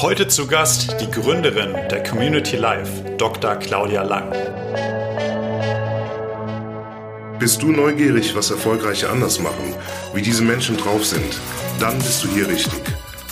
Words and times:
Heute 0.00 0.28
zu 0.28 0.46
Gast 0.46 0.96
die 1.00 1.10
Gründerin 1.10 1.72
der 1.88 2.02
Community 2.02 2.56
Life, 2.56 3.16
Dr. 3.16 3.56
Claudia 3.56 4.02
Lang. 4.02 4.30
Bist 7.38 7.62
du 7.62 7.70
neugierig, 7.70 8.34
was 8.34 8.50
Erfolgreiche 8.50 9.08
anders 9.08 9.38
machen, 9.40 9.74
wie 10.12 10.22
diese 10.22 10.42
Menschen 10.42 10.76
drauf 10.76 11.04
sind? 11.04 11.38
Dann 11.80 11.96
bist 11.98 12.24
du 12.24 12.28
hier 12.28 12.48
richtig. 12.48 12.82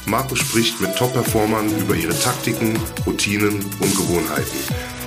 Marco 0.06 0.34
spricht 0.34 0.80
mit 0.80 0.94
Top-Performern 0.96 1.68
über 1.78 1.94
ihre 1.94 2.18
Taktiken, 2.18 2.78
Routinen 3.04 3.56
und 3.80 3.96
Gewohnheiten. 3.96 4.58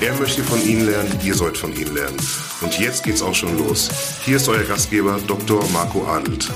Er 0.01 0.13
möchte 0.15 0.43
von 0.43 0.61
ihnen 0.67 0.85
lernen, 0.85 1.19
ihr 1.23 1.35
sollt 1.35 1.57
von 1.57 1.75
ihnen 1.75 1.95
lernen. 1.95 2.17
Und 2.61 2.79
jetzt 2.79 3.03
geht's 3.03 3.21
auch 3.21 3.35
schon 3.35 3.57
los. 3.57 3.89
Hier 4.23 4.37
ist 4.37 4.49
euer 4.49 4.63
Gastgeber 4.63 5.19
Dr. 5.25 5.63
Marco 5.71 6.05
Adelt. 6.05 6.51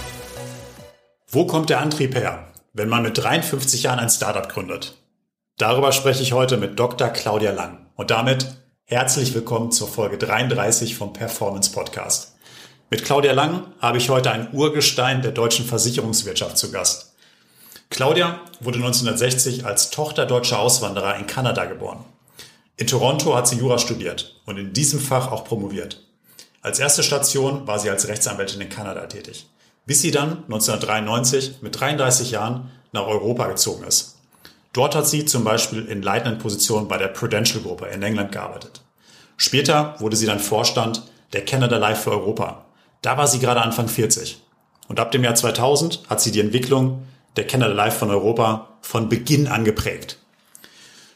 Wo 1.32 1.46
kommt 1.46 1.70
der 1.70 1.80
Antrieb 1.80 2.16
her, 2.16 2.48
wenn 2.74 2.90
man 2.90 3.04
mit 3.04 3.16
53 3.16 3.84
Jahren 3.84 4.00
ein 4.00 4.10
Startup 4.10 4.50
gründet? 4.50 4.98
Darüber 5.60 5.92
spreche 5.92 6.24
ich 6.24 6.34
heute 6.34 6.58
mit 6.58 6.80
Dr. 6.80 7.10
Claudia 7.10 7.52
Lang. 7.52 7.86
Und 7.96 8.10
damit 8.10 8.48
herzlich 8.86 9.36
willkommen 9.36 9.72
zur 9.72 9.88
Folge 9.88 10.18
33 10.18 10.96
vom 10.96 11.14
Performance 11.14 11.72
Podcast. 11.72 12.34
Mit 12.90 13.06
Claudia 13.06 13.34
Lang 13.34 13.68
habe 13.80 14.00
ich 14.00 14.10
heute 14.10 14.32
ein 14.32 14.52
Urgestein 14.54 15.22
der 15.22 15.32
deutschen 15.32 15.66
Versicherungswirtschaft 15.66 16.58
zu 16.58 16.72
Gast. 16.72 17.14
Claudia 17.92 18.40
wurde 18.60 18.80
1960 18.80 19.68
als 19.68 19.92
Tochter 19.92 20.26
deutscher 20.26 20.58
Auswanderer 20.58 21.16
in 21.18 21.28
Kanada 21.28 21.66
geboren. 21.66 22.06
In 22.76 22.88
Toronto 22.88 23.36
hat 23.36 23.48
sie 23.48 23.58
Jura 23.58 23.78
studiert 23.78 24.42
und 24.48 24.58
in 24.58 24.74
diesem 24.74 25.00
Fach 25.00 25.32
auch 25.32 25.44
promoviert. 25.44 26.08
Als 26.64 26.80
erste 26.80 27.04
Station 27.04 27.68
war 27.68 27.78
sie 27.78 27.92
als 27.92 28.08
Rechtsanwältin 28.08 28.62
in 28.62 28.70
Kanada 28.70 29.06
tätig, 29.06 29.46
bis 29.90 30.02
sie 30.02 30.12
dann 30.12 30.44
1993 30.44 31.64
mit 31.64 31.80
33 31.80 32.30
Jahren 32.30 32.70
nach 32.92 33.08
Europa 33.08 33.48
gezogen 33.48 33.84
ist. 33.86 34.20
Dort 34.72 34.94
hat 34.94 35.08
sie 35.08 35.26
zum 35.26 35.44
Beispiel 35.44 35.84
in 35.84 36.04
leitenden 36.04 36.38
Positionen 36.38 36.88
bei 36.88 37.00
der 37.00 37.08
Prudential 37.08 37.64
Gruppe 37.64 37.88
in 37.88 38.04
England 38.04 38.32
gearbeitet. 38.32 38.84
Später 39.36 39.96
wurde 39.98 40.16
sie 40.16 40.28
dann 40.28 40.38
Vorstand 40.38 41.02
der 41.34 41.44
Canada 41.44 41.78
Life 41.78 42.04
für 42.04 42.12
Europa, 42.12 42.66
da 43.02 43.18
war 43.18 43.26
sie 43.26 43.40
gerade 43.40 43.64
Anfang 43.64 43.88
40. 43.88 44.40
Und 44.88 45.00
ab 45.00 45.10
dem 45.12 45.24
Jahr 45.24 45.34
2000 45.34 46.02
hat 46.08 46.22
sie 46.22 46.32
die 46.32 46.42
Entwicklung 46.42 47.08
der 47.36 47.48
Canada 47.48 47.74
Life 47.74 47.98
von 47.98 48.12
Europa 48.12 48.78
von 48.82 49.10
Beginn 49.10 49.48
an 49.48 49.66
geprägt. 49.66 50.20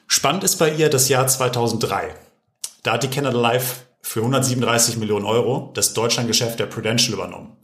Spannend 0.08 0.44
ist 0.44 0.56
bei 0.58 0.74
ihr 0.74 0.90
das 0.90 1.10
Jahr 1.10 1.28
2003. 1.28 2.16
Da 2.82 2.94
hat 2.94 3.04
die 3.04 3.10
Canada 3.10 3.38
Life 3.38 3.84
für 4.02 4.22
137 4.22 4.98
Millionen 4.98 5.26
Euro 5.26 5.70
das 5.76 5.94
Deutschlandgeschäft 5.94 6.60
der 6.60 6.66
Prudential 6.66 7.14
übernommen. 7.14 7.56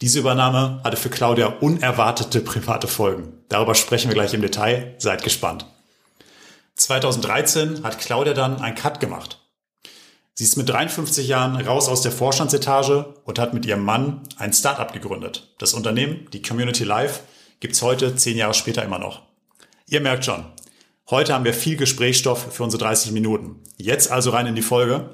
Diese 0.00 0.20
Übernahme 0.20 0.80
hatte 0.82 0.96
für 0.96 1.10
Claudia 1.10 1.46
unerwartete 1.46 2.40
private 2.40 2.88
Folgen. 2.88 3.32
Darüber 3.48 3.74
sprechen 3.74 4.08
wir 4.08 4.14
gleich 4.14 4.34
im 4.34 4.42
Detail. 4.42 4.94
Seid 4.98 5.22
gespannt. 5.22 5.66
2013 6.76 7.82
hat 7.82 7.98
Claudia 7.98 8.32
dann 8.32 8.60
ein 8.60 8.74
Cut 8.74 9.00
gemacht 9.00 9.40
Sie 10.40 10.44
ist 10.44 10.56
mit 10.56 10.70
53 10.70 11.28
Jahren 11.28 11.54
raus 11.56 11.86
aus 11.86 12.00
der 12.00 12.12
Vorstandsetage 12.12 13.14
und 13.24 13.38
hat 13.38 13.52
mit 13.52 13.66
ihrem 13.66 13.84
Mann 13.84 14.22
ein 14.38 14.54
Startup 14.54 14.90
gegründet. 14.90 15.52
Das 15.58 15.74
Unternehmen, 15.74 16.28
die 16.32 16.40
Community 16.40 16.82
Life, 16.82 17.20
gibt's 17.60 17.82
heute, 17.82 18.16
zehn 18.16 18.38
Jahre 18.38 18.54
später 18.54 18.82
immer 18.82 18.98
noch. 18.98 19.20
Ihr 19.86 20.00
merkt 20.00 20.24
schon, 20.24 20.46
heute 21.10 21.34
haben 21.34 21.44
wir 21.44 21.52
viel 21.52 21.76
Gesprächsstoff 21.76 22.54
für 22.54 22.62
unsere 22.62 22.82
30 22.82 23.12
Minuten. 23.12 23.56
Jetzt 23.76 24.10
also 24.10 24.30
rein 24.30 24.46
in 24.46 24.54
die 24.54 24.62
Folge. 24.62 25.10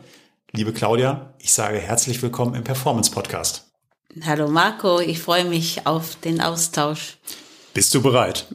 Liebe 0.53 0.73
Claudia, 0.73 1.35
ich 1.41 1.53
sage 1.53 1.81
herzlich 1.81 2.23
willkommen 2.23 2.55
im 2.55 2.63
Performance 2.63 3.11
Podcast. 3.11 3.66
Hallo 4.23 4.49
Marco, 4.49 5.01
ich 5.01 5.19
freue 5.19 5.45
mich 5.45 5.87
auf 5.87 6.17
den 6.17 6.41
Austausch. 6.41 7.19
Bist 7.75 7.95
du 7.95 8.01
bereit? 8.01 8.47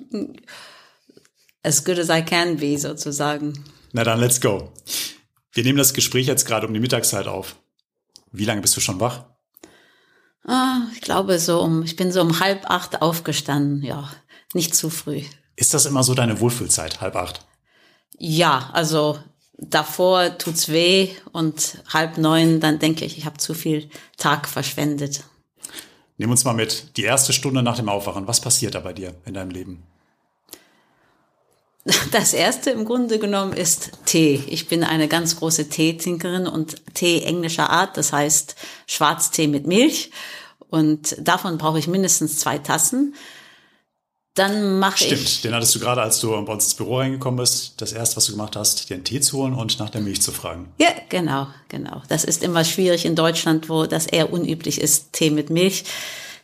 As 1.63 1.83
good 1.83 1.99
as 1.99 2.09
I 2.09 2.23
can 2.23 2.57
be, 2.57 2.77
sozusagen. 2.77 3.63
Na 3.91 4.03
dann, 4.03 4.19
let's 4.19 4.41
go. 4.41 4.71
Wir 5.51 5.63
nehmen 5.63 5.77
das 5.77 5.93
Gespräch 5.93 6.25
jetzt 6.27 6.45
gerade 6.45 6.65
um 6.65 6.73
die 6.73 6.79
Mittagszeit 6.79 7.27
auf. 7.27 7.55
Wie 8.31 8.45
lange 8.45 8.61
bist 8.61 8.75
du 8.75 8.81
schon 8.81 8.99
wach? 8.99 9.25
Ah, 10.45 10.87
ich 10.95 11.01
glaube 11.01 11.37
so 11.37 11.61
um, 11.61 11.83
ich 11.83 11.95
bin 11.95 12.11
so 12.11 12.21
um 12.21 12.39
halb 12.39 12.69
acht 12.69 13.01
aufgestanden, 13.01 13.83
ja, 13.83 14.09
nicht 14.53 14.73
zu 14.73 14.89
früh. 14.89 15.21
Ist 15.55 15.73
das 15.73 15.85
immer 15.85 16.03
so 16.03 16.15
deine 16.15 16.39
Wohlfühlzeit, 16.39 17.01
halb 17.01 17.15
acht? 17.15 17.45
Ja, 18.17 18.71
also 18.73 19.19
davor 19.57 20.37
tut's 20.39 20.69
weh 20.69 21.09
und 21.31 21.83
halb 21.93 22.17
neun, 22.17 22.59
dann 22.59 22.79
denke 22.79 23.05
ich, 23.05 23.17
ich 23.17 23.25
habe 23.25 23.37
zu 23.37 23.53
viel 23.53 23.89
Tag 24.17 24.47
verschwendet. 24.47 25.23
Nimm 26.21 26.29
uns 26.29 26.43
mal 26.43 26.53
mit, 26.53 26.97
die 26.97 27.03
erste 27.03 27.33
Stunde 27.33 27.63
nach 27.63 27.77
dem 27.77 27.89
Aufwachen, 27.89 28.27
was 28.27 28.41
passiert 28.41 28.75
da 28.75 28.81
bei 28.81 28.93
dir 28.93 29.15
in 29.25 29.33
deinem 29.33 29.49
Leben? 29.49 29.81
Das 32.11 32.33
erste 32.33 32.69
im 32.69 32.85
Grunde 32.85 33.17
genommen 33.17 33.53
ist 33.53 33.89
Tee. 34.05 34.43
Ich 34.47 34.67
bin 34.67 34.83
eine 34.83 35.07
ganz 35.07 35.37
große 35.37 35.69
Teetrinkerin 35.69 36.45
und 36.45 36.75
Tee 36.93 37.23
englischer 37.23 37.71
Art, 37.71 37.97
das 37.97 38.13
heißt 38.13 38.55
Schwarztee 38.85 39.47
mit 39.47 39.65
Milch. 39.65 40.11
Und 40.69 41.15
davon 41.19 41.57
brauche 41.57 41.79
ich 41.79 41.87
mindestens 41.87 42.37
zwei 42.37 42.59
Tassen. 42.59 43.15
Dann 44.33 44.79
mache 44.79 45.03
ich. 45.03 45.09
Stimmt, 45.09 45.43
den 45.43 45.55
hattest 45.55 45.75
du 45.75 45.79
gerade, 45.79 46.01
als 46.01 46.19
du 46.21 46.29
bei 46.45 46.53
uns 46.53 46.65
ins 46.65 46.73
Büro 46.75 46.99
reingekommen 46.99 47.37
bist, 47.37 47.73
das 47.81 47.91
erste, 47.91 48.15
was 48.15 48.25
du 48.25 48.31
gemacht 48.31 48.55
hast, 48.55 48.89
dir 48.89 48.95
einen 48.95 49.03
Tee 49.03 49.19
zu 49.19 49.37
holen 49.37 49.53
und 49.53 49.77
nach 49.79 49.89
der 49.89 49.99
Milch 49.99 50.21
zu 50.21 50.31
fragen. 50.31 50.71
Ja, 50.79 50.89
genau, 51.09 51.47
genau. 51.67 52.01
Das 52.07 52.23
ist 52.23 52.41
immer 52.41 52.63
schwierig 52.63 53.05
in 53.05 53.15
Deutschland, 53.15 53.67
wo 53.67 53.85
das 53.85 54.07
eher 54.07 54.31
unüblich 54.31 54.79
ist, 54.79 55.11
Tee 55.11 55.31
mit 55.31 55.49
Milch. 55.49 55.83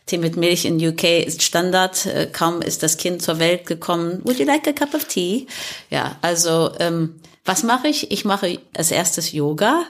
Tee 0.04 0.18
mit 0.18 0.36
Milch 0.36 0.66
in 0.66 0.76
UK 0.76 1.04
ist 1.26 1.42
Standard. 1.42 2.04
Äh, 2.04 2.28
kaum 2.30 2.60
ist 2.60 2.82
das 2.82 2.98
Kind 2.98 3.22
zur 3.22 3.38
Welt 3.38 3.64
gekommen. 3.64 4.20
Would 4.24 4.38
you 4.38 4.44
like 4.44 4.66
a 4.68 4.72
cup 4.72 4.92
of 4.94 5.04
tea? 5.04 5.46
Ja, 5.88 6.16
also 6.20 6.70
ähm, 6.78 7.20
was 7.46 7.62
mache 7.62 7.88
ich? 7.88 8.10
Ich 8.10 8.26
mache 8.26 8.58
als 8.76 8.90
erstes 8.90 9.32
Yoga. 9.32 9.84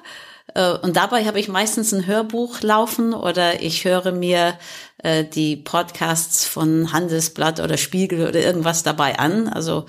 Äh, 0.54 0.72
und 0.78 0.96
dabei 0.96 1.24
habe 1.24 1.40
ich 1.40 1.48
meistens 1.48 1.92
ein 1.92 2.06
Hörbuch 2.06 2.60
laufen 2.62 3.14
oder 3.14 3.62
ich 3.62 3.84
höre 3.84 4.12
mir 4.12 4.58
äh, 5.02 5.24
die 5.24 5.56
Podcasts 5.56 6.44
von 6.44 6.92
Handelsblatt 6.92 7.60
oder 7.60 7.76
Spiegel 7.76 8.26
oder 8.28 8.40
irgendwas 8.40 8.82
dabei 8.82 9.18
an. 9.18 9.48
Also 9.48 9.86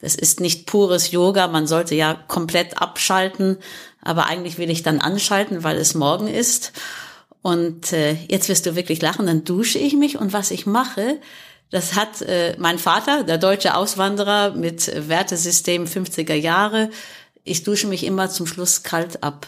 das 0.00 0.14
ist 0.14 0.40
nicht 0.40 0.66
pures 0.66 1.10
Yoga. 1.10 1.48
Man 1.48 1.66
sollte 1.66 1.94
ja 1.94 2.14
komplett 2.14 2.80
abschalten. 2.80 3.58
Aber 4.00 4.26
eigentlich 4.26 4.58
will 4.58 4.70
ich 4.70 4.82
dann 4.82 5.00
anschalten, 5.00 5.64
weil 5.64 5.76
es 5.76 5.94
morgen 5.94 6.28
ist. 6.28 6.72
Und 7.42 7.92
äh, 7.92 8.14
jetzt 8.28 8.48
wirst 8.48 8.66
du 8.66 8.76
wirklich 8.76 9.00
lachen, 9.00 9.26
dann 9.26 9.44
dusche 9.44 9.78
ich 9.78 9.94
mich 9.94 10.18
und 10.18 10.32
was 10.32 10.50
ich 10.50 10.66
mache, 10.66 11.18
das 11.70 11.94
hat 11.94 12.22
äh, 12.22 12.56
mein 12.58 12.78
Vater, 12.78 13.24
der 13.24 13.38
deutsche 13.38 13.74
Auswanderer 13.74 14.52
mit 14.52 14.90
Wertesystem 15.08 15.84
50er 15.84 16.34
Jahre. 16.34 16.90
Ich 17.44 17.62
dusche 17.62 17.86
mich 17.86 18.04
immer 18.04 18.30
zum 18.30 18.46
Schluss 18.46 18.82
kalt 18.82 19.22
ab. 19.22 19.46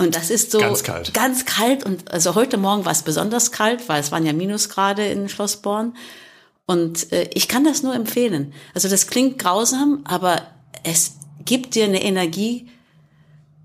Und 0.00 0.16
das 0.16 0.30
ist 0.30 0.50
so 0.50 0.58
ganz 0.58 0.82
kalt. 0.82 1.12
Ganz 1.12 1.44
kalt. 1.44 1.84
Und 1.84 2.10
also 2.10 2.34
heute 2.34 2.56
Morgen 2.56 2.86
war 2.86 2.92
es 2.92 3.02
besonders 3.02 3.52
kalt, 3.52 3.86
weil 3.88 4.00
es 4.00 4.10
waren 4.10 4.24
ja 4.24 4.32
Minusgrade 4.32 5.06
in 5.06 5.28
Schlossborn. 5.28 5.94
Und 6.64 7.12
äh, 7.12 7.28
ich 7.34 7.48
kann 7.48 7.64
das 7.64 7.82
nur 7.82 7.94
empfehlen. 7.94 8.54
Also 8.74 8.88
das 8.88 9.08
klingt 9.08 9.38
grausam, 9.38 10.00
aber 10.04 10.40
es 10.84 11.16
gibt 11.44 11.74
dir 11.74 11.84
eine 11.84 12.02
Energie, 12.02 12.68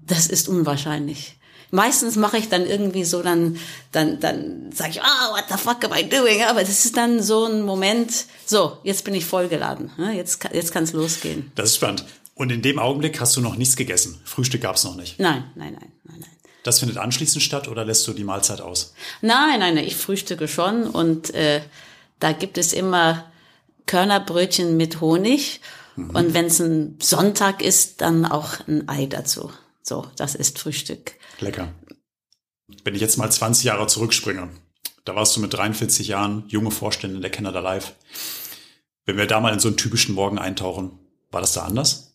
das 0.05 0.27
ist 0.27 0.49
unwahrscheinlich. 0.49 1.37
Meistens 1.71 2.17
mache 2.17 2.37
ich 2.37 2.49
dann 2.49 2.65
irgendwie 2.65 3.05
so, 3.05 3.21
dann, 3.21 3.57
dann, 3.93 4.19
dann 4.19 4.71
sage 4.73 4.91
ich, 4.91 5.01
ah, 5.01 5.29
oh, 5.29 5.35
what 5.35 5.45
the 5.49 5.57
fuck 5.57 5.83
am 5.85 5.93
I 5.97 6.07
doing? 6.07 6.43
Aber 6.43 6.61
das 6.61 6.83
ist 6.83 6.97
dann 6.97 7.23
so 7.23 7.45
ein 7.45 7.61
Moment, 7.61 8.25
so, 8.45 8.77
jetzt 8.83 9.05
bin 9.05 9.13
ich 9.13 9.25
vollgeladen. 9.25 9.91
Ne? 9.97 10.15
Jetzt, 10.15 10.43
jetzt 10.51 10.73
kann 10.73 10.83
es 10.83 10.91
losgehen. 10.91 11.51
Das 11.55 11.69
ist 11.69 11.75
spannend. 11.77 12.03
Und 12.35 12.51
in 12.51 12.61
dem 12.61 12.79
Augenblick 12.79 13.19
hast 13.19 13.35
du 13.37 13.41
noch 13.41 13.55
nichts 13.55 13.75
gegessen. 13.75 14.19
Frühstück 14.25 14.61
gab 14.61 14.75
es 14.75 14.83
noch 14.83 14.95
nicht. 14.95 15.19
Nein, 15.19 15.45
nein, 15.55 15.73
nein, 15.73 15.91
nein, 16.03 16.19
nein. 16.19 16.29
Das 16.63 16.79
findet 16.79 16.97
anschließend 16.97 17.41
statt 17.41 17.67
oder 17.67 17.85
lässt 17.85 18.07
du 18.07 18.13
die 18.13 18.23
Mahlzeit 18.23 18.59
aus? 18.59 18.93
Nein, 19.21 19.59
nein, 19.59 19.75
nein, 19.75 19.85
ich 19.85 19.95
frühstücke 19.95 20.47
schon 20.47 20.83
und 20.83 21.33
äh, 21.33 21.61
da 22.19 22.33
gibt 22.33 22.57
es 22.57 22.73
immer 22.73 23.31
Körnerbrötchen 23.85 24.75
mit 24.75 24.99
Honig. 24.99 25.61
Mhm. 25.95 26.09
Und 26.09 26.33
wenn 26.33 26.45
es 26.45 26.59
ein 26.59 26.97
Sonntag 27.01 27.61
ist, 27.61 28.01
dann 28.01 28.25
auch 28.25 28.67
ein 28.67 28.89
Ei 28.89 29.05
dazu. 29.05 29.51
So, 29.81 30.07
das 30.17 30.35
ist 30.35 30.59
Frühstück. 30.59 31.13
Lecker. 31.39 31.73
Wenn 32.83 32.95
ich 32.95 33.01
jetzt 33.01 33.17
mal 33.17 33.31
20 33.31 33.63
Jahre 33.63 33.87
zurückspringe, 33.87 34.49
da 35.05 35.15
warst 35.15 35.35
du 35.35 35.39
mit 35.39 35.53
43 35.53 36.07
Jahren 36.07 36.43
junge 36.47 36.71
Vorständin 36.71 37.21
der 37.21 37.29
Canada 37.29 37.59
Life. 37.59 37.93
Wenn 39.05 39.17
wir 39.17 39.27
da 39.27 39.39
mal 39.39 39.53
in 39.53 39.59
so 39.59 39.67
einen 39.67 39.77
typischen 39.77 40.15
Morgen 40.15 40.39
eintauchen, 40.39 40.97
war 41.29 41.41
das 41.41 41.53
da 41.53 41.61
anders? 41.61 42.14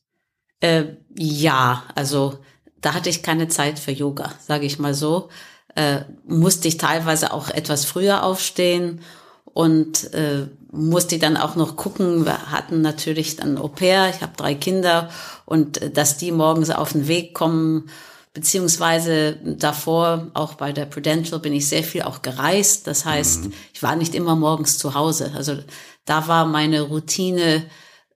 Äh, 0.60 0.84
ja, 1.16 1.84
also 1.94 2.38
da 2.80 2.94
hatte 2.94 3.10
ich 3.10 3.22
keine 3.22 3.48
Zeit 3.48 3.78
für 3.78 3.92
Yoga, 3.92 4.32
sage 4.46 4.66
ich 4.66 4.78
mal 4.78 4.94
so. 4.94 5.28
Äh, 5.74 6.00
musste 6.26 6.68
ich 6.68 6.76
teilweise 6.76 7.32
auch 7.32 7.48
etwas 7.50 7.84
früher 7.84 8.24
aufstehen 8.24 9.00
und 9.44 10.12
äh, 10.14 10.48
musste 10.72 11.18
dann 11.18 11.36
auch 11.36 11.56
noch 11.56 11.76
gucken. 11.76 12.24
Wir 12.24 12.50
hatten 12.50 12.82
natürlich 12.82 13.36
dann 13.36 13.58
Au 13.58 13.68
pair, 13.68 14.10
ich 14.10 14.22
habe 14.22 14.32
drei 14.36 14.54
Kinder 14.54 15.10
und 15.44 15.80
äh, 15.80 15.90
dass 15.90 16.16
die 16.16 16.32
morgens 16.32 16.70
auf 16.70 16.92
den 16.92 17.08
Weg 17.08 17.34
kommen 17.34 17.90
beziehungsweise 18.32 19.36
davor 19.42 20.30
auch 20.34 20.54
bei 20.54 20.72
der 20.72 20.86
Prudential 20.86 21.40
bin 21.40 21.52
ich 21.52 21.68
sehr 21.68 21.82
viel 21.82 22.02
auch 22.02 22.22
gereist. 22.22 22.86
Das 22.86 23.04
heißt, 23.04 23.46
mhm. 23.46 23.52
ich 23.72 23.82
war 23.82 23.96
nicht 23.96 24.14
immer 24.14 24.36
morgens 24.36 24.78
zu 24.78 24.94
Hause. 24.94 25.32
Also 25.34 25.58
da 26.04 26.28
war 26.28 26.46
meine 26.46 26.82
Routine 26.82 27.64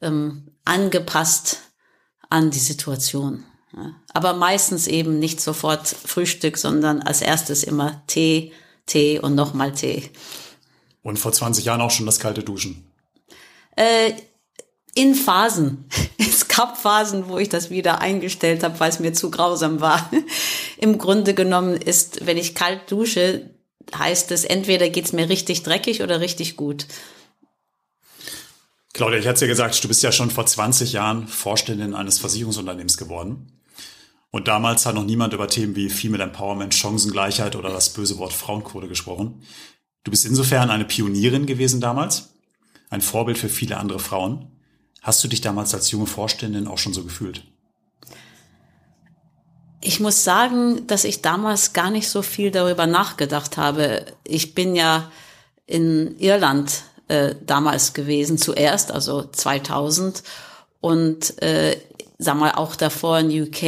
ähm, 0.00 0.44
angepasst 0.64 1.58
an 2.34 2.50
die 2.50 2.58
Situation. 2.58 3.44
Aber 4.12 4.34
meistens 4.34 4.88
eben 4.88 5.19
nicht 5.20 5.40
sofort 5.40 5.86
Frühstück, 5.86 6.58
sondern 6.58 7.00
als 7.00 7.22
erstes 7.22 7.62
immer 7.62 8.02
Tee, 8.08 8.52
Tee 8.86 9.20
und 9.20 9.36
nochmal 9.36 9.72
Tee. 9.72 10.10
Und 11.02 11.19
vor 11.19 11.32
20 11.32 11.64
Jahren 11.64 11.81
auch 11.81 11.90
schon 11.90 12.06
das 12.06 12.19
kalte 12.19 12.42
Duschen? 12.42 12.84
Äh, 13.76 14.12
in 14.94 15.14
Phasen. 15.14 15.88
Es 16.19 16.48
gab 16.48 16.78
Phasen, 16.81 17.28
wo 17.28 17.38
ich 17.38 17.48
das 17.48 17.70
wieder 17.70 18.00
eingestellt 18.00 18.62
habe, 18.64 18.78
weil 18.81 18.90
es 18.90 18.98
mir 18.98 19.12
zu 19.12 19.31
grausam 19.31 19.81
war. 19.81 20.10
Im 20.78 20.98
Grunde 20.98 21.34
genommen 21.34 21.76
ist, 21.76 22.26
wenn 22.26 22.36
ich 22.36 22.54
kalt 22.54 22.90
dusche, 22.90 23.50
heißt 23.96 24.31
es, 24.32 24.44
entweder 24.44 24.88
geht's 24.88 25.12
mir 25.12 25.28
richtig 25.28 25.62
dreckig 25.62 26.02
oder 26.02 26.20
richtig 26.20 26.56
gut. 26.56 26.86
Claudia, 28.94 29.19
ich 29.19 29.26
hatte 29.26 29.41
ja 29.41 29.49
gesagt, 29.49 29.82
du 29.82 29.88
bist 29.88 30.05
ja 30.05 30.12
schon 30.12 30.31
vor 30.31 30.46
20 30.46 30.93
Jahren 30.93 31.26
Vorständin 31.26 31.94
eines 31.94 32.20
Versicherungsunternehmens 32.20 32.96
geworden. 32.96 33.61
Und 34.31 34.46
damals 34.46 34.87
hat 34.87 34.94
noch 34.94 35.05
niemand 35.05 35.35
über 35.35 35.49
Themen 35.49 35.75
wie 35.75 35.91
Female 35.91 36.23
Empowerment, 36.23 36.75
Chancengleichheit 36.75 37.56
oder 37.56 37.70
das 37.70 37.93
böse 37.93 38.19
Wort 38.19 38.32
Frauenquote 38.32 38.87
gesprochen. 38.87 39.43
Du 40.05 40.12
bist 40.12 40.25
insofern 40.25 40.70
eine 40.70 40.85
Pionierin 40.85 41.44
gewesen 41.44 41.81
damals, 41.81 42.35
ein 42.88 43.00
Vorbild 43.00 43.37
für 43.37 43.49
viele 43.49 43.79
andere 43.79 43.99
Frauen. 43.99 44.52
Hast 45.02 45.25
du 45.25 45.29
dich 45.29 45.41
damals 45.41 45.75
als 45.75 45.91
junge 45.91 46.06
Vorständin 46.06 46.69
auch 46.69 46.79
schon 46.79 46.94
so 46.94 47.02
gefühlt? 47.02 47.43
Ich 49.81 49.99
muss 49.99 50.23
sagen, 50.23 50.87
dass 50.87 51.02
ich 51.02 51.20
damals 51.20 51.73
gar 51.73 51.91
nicht 51.91 52.08
so 52.08 52.23
viel 52.23 52.52
darüber 52.52 52.87
nachgedacht 52.87 53.56
habe. 53.56 54.06
Ich 54.23 54.55
bin 54.55 54.76
ja 54.76 55.11
in 55.67 56.17
Irland 56.19 56.85
äh, 57.09 57.35
damals 57.45 57.93
gewesen, 57.93 58.39
zuerst, 58.39 58.93
also 58.93 59.25
2000. 59.25 60.23
Und 60.81 61.43
äh, 61.43 61.77
sag 62.19 62.37
mal, 62.37 62.53
auch 62.53 62.77
davor 62.77 63.19
in 63.19 63.43
UK. 63.43 63.62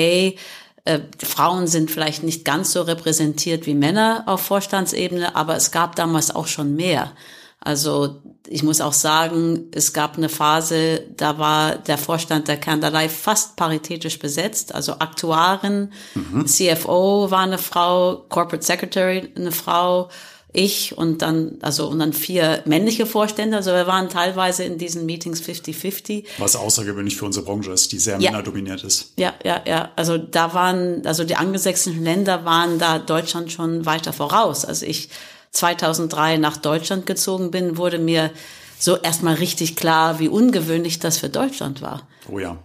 Äh, 0.85 1.01
Frauen 1.23 1.67
sind 1.67 1.91
vielleicht 1.91 2.23
nicht 2.23 2.45
ganz 2.45 2.73
so 2.73 2.83
repräsentiert 2.83 3.67
wie 3.67 3.75
Männer 3.75 4.25
auf 4.27 4.43
Vorstandsebene, 4.43 5.35
aber 5.35 5.57
es 5.57 5.71
gab 5.71 5.97
damals 5.97 6.35
auch 6.35 6.47
schon 6.47 6.77
mehr. 6.77 7.13
Also 7.61 8.23
ich 8.49 8.63
muss 8.63 8.81
auch 8.81 8.93
sagen, 8.93 9.65
es 9.73 9.93
gab 9.93 10.17
eine 10.17 10.29
Phase, 10.29 11.03
da 11.17 11.39
war 11.39 11.77
der 11.77 11.99
Vorstand 11.99 12.47
der 12.47 12.59
Kanzlei 12.59 13.09
fast 13.09 13.57
paritätisch 13.57 14.21
besetzt. 14.21 14.73
Also 14.73 15.01
Aktuarin, 15.01 15.91
mhm. 16.15 16.47
CFO 16.47 17.31
war 17.31 17.41
eine 17.41 17.59
Frau, 17.59 18.25
Corporate 18.29 18.65
Secretary 18.65 19.33
eine 19.35 19.51
Frau, 19.51 20.11
ich 20.57 20.97
und 20.97 21.23
dann, 21.23 21.59
also, 21.61 21.89
und 21.89 21.99
dann 21.99 22.13
vier 22.13 22.63
männliche 22.65 23.07
Vorstände. 23.07 23.57
Also 23.57 23.73
wir 23.73 23.87
waren 23.87 24.09
teilweise 24.09 24.65
in 24.65 24.79
diesen 24.79 25.07
Meetings 25.07 25.43
50-50. 25.43 26.25
Was 26.39 26.57
außergewöhnlich 26.57 27.17
für 27.17 27.27
unsere 27.27 27.45
Branche 27.45 27.71
ist, 27.73 27.93
die 27.93 27.99
sehr 27.99 28.19
ja. 28.19 28.31
männerdominiert 28.31 28.83
ist. 28.83 29.13
Ja, 29.19 29.35
ja, 29.45 29.63
ja. 29.67 29.91
Also 29.97 30.19
da 30.19 30.55
waren, 30.55 31.07
also 31.07 31.25
die 31.25 31.37
angelsächsischen 31.37 32.03
Länder 32.03 32.45
waren 32.45 32.79
da 32.79 32.99
Deutschland 32.99 33.53
schon 33.53 33.87
weiter 33.87 34.13
voraus. 34.13 34.65
Also 34.65 34.87
ich 34.87 35.11
2003 35.51 36.39
nach 36.39 36.57
Deutschland 36.57 37.07
gezogen 37.07 37.51
bin, 37.51 37.77
wurde 37.77 37.99
mir 37.99 38.31
so 38.79 38.97
erstmal 38.97 39.35
richtig 39.35 39.77
klar, 39.77 40.19
wie 40.19 40.29
ungewöhnlich 40.29 40.99
das 40.99 41.19
für 41.19 41.29
Deutschland 41.29 41.83
war. 41.83 42.07
Oh 42.31 42.39
ja. 42.39 42.59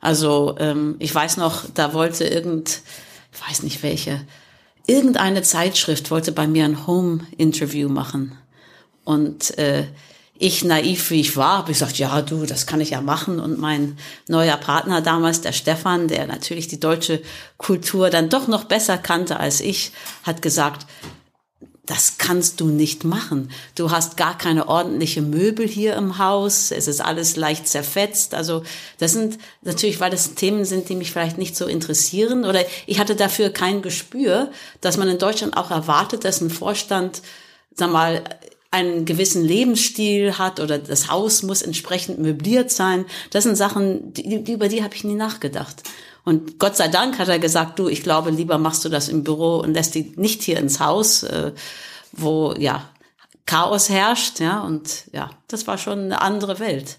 Also 0.00 0.56
ähm, 0.58 0.96
ich 0.98 1.14
weiß 1.14 1.36
noch, 1.38 1.64
da 1.74 1.92
wollte 1.92 2.24
irgend, 2.24 2.80
ich 3.32 3.48
weiß 3.48 3.62
nicht 3.62 3.82
welche, 3.82 4.20
irgendeine 4.86 5.42
Zeitschrift 5.42 6.10
wollte 6.10 6.32
bei 6.32 6.46
mir 6.46 6.64
ein 6.64 6.86
Home-Interview 6.86 7.88
machen. 7.88 8.36
Und 9.04 9.56
äh, 9.58 9.86
ich, 10.38 10.64
naiv 10.64 11.10
wie 11.10 11.20
ich 11.20 11.36
war, 11.36 11.58
habe 11.58 11.72
gesagt, 11.72 11.98
ja 11.98 12.20
du, 12.20 12.44
das 12.44 12.66
kann 12.66 12.80
ich 12.80 12.90
ja 12.90 13.00
machen. 13.00 13.40
Und 13.40 13.58
mein 13.58 13.96
neuer 14.28 14.56
Partner 14.56 15.00
damals, 15.00 15.40
der 15.40 15.52
Stefan, 15.52 16.08
der 16.08 16.26
natürlich 16.26 16.68
die 16.68 16.80
deutsche 16.80 17.22
Kultur 17.56 18.10
dann 18.10 18.28
doch 18.28 18.46
noch 18.46 18.64
besser 18.64 18.98
kannte 18.98 19.40
als 19.40 19.60
ich, 19.60 19.92
hat 20.24 20.42
gesagt, 20.42 20.86
das 21.86 22.18
kannst 22.18 22.60
du 22.60 22.66
nicht 22.66 23.04
machen. 23.04 23.50
Du 23.76 23.92
hast 23.92 24.16
gar 24.16 24.36
keine 24.36 24.68
ordentliche 24.68 25.22
Möbel 25.22 25.66
hier 25.66 25.94
im 25.94 26.18
Haus. 26.18 26.72
Es 26.72 26.88
ist 26.88 27.00
alles 27.00 27.36
leicht 27.36 27.68
zerfetzt. 27.68 28.34
Also 28.34 28.64
das 28.98 29.12
sind 29.12 29.38
natürlich, 29.62 30.00
weil 30.00 30.10
das 30.10 30.34
Themen 30.34 30.64
sind, 30.64 30.88
die 30.88 30.96
mich 30.96 31.12
vielleicht 31.12 31.38
nicht 31.38 31.56
so 31.56 31.66
interessieren. 31.66 32.44
Oder 32.44 32.64
ich 32.86 32.98
hatte 32.98 33.14
dafür 33.14 33.50
kein 33.50 33.82
Gespür, 33.82 34.50
dass 34.80 34.96
man 34.96 35.08
in 35.08 35.18
Deutschland 35.18 35.56
auch 35.56 35.70
erwartet, 35.70 36.24
dass 36.24 36.40
ein 36.40 36.50
Vorstand, 36.50 37.22
sag 37.74 37.92
mal, 37.92 38.24
einen 38.72 39.04
gewissen 39.04 39.44
Lebensstil 39.44 40.38
hat 40.38 40.58
oder 40.58 40.78
das 40.78 41.08
Haus 41.08 41.42
muss 41.42 41.62
entsprechend 41.62 42.18
möbliert 42.18 42.70
sein. 42.70 43.06
Das 43.30 43.44
sind 43.44 43.56
Sachen, 43.56 44.12
die, 44.12 44.52
über 44.52 44.68
die 44.68 44.82
habe 44.82 44.94
ich 44.94 45.04
nie 45.04 45.14
nachgedacht. 45.14 45.82
Und 46.26 46.58
Gott 46.58 46.76
sei 46.76 46.88
Dank 46.88 47.20
hat 47.20 47.28
er 47.28 47.38
gesagt, 47.38 47.78
du, 47.78 47.88
ich 47.88 48.02
glaube, 48.02 48.30
lieber 48.30 48.58
machst 48.58 48.84
du 48.84 48.88
das 48.88 49.08
im 49.08 49.22
Büro 49.22 49.58
und 49.58 49.74
lässt 49.74 49.94
die 49.94 50.12
nicht 50.16 50.42
hier 50.42 50.58
ins 50.58 50.80
Haus, 50.80 51.22
äh, 51.22 51.52
wo 52.10 52.52
ja 52.58 52.90
Chaos 53.46 53.88
herrscht, 53.88 54.40
ja. 54.40 54.58
Und 54.58 55.04
ja, 55.12 55.30
das 55.46 55.68
war 55.68 55.78
schon 55.78 56.00
eine 56.00 56.20
andere 56.20 56.58
Welt. 56.58 56.98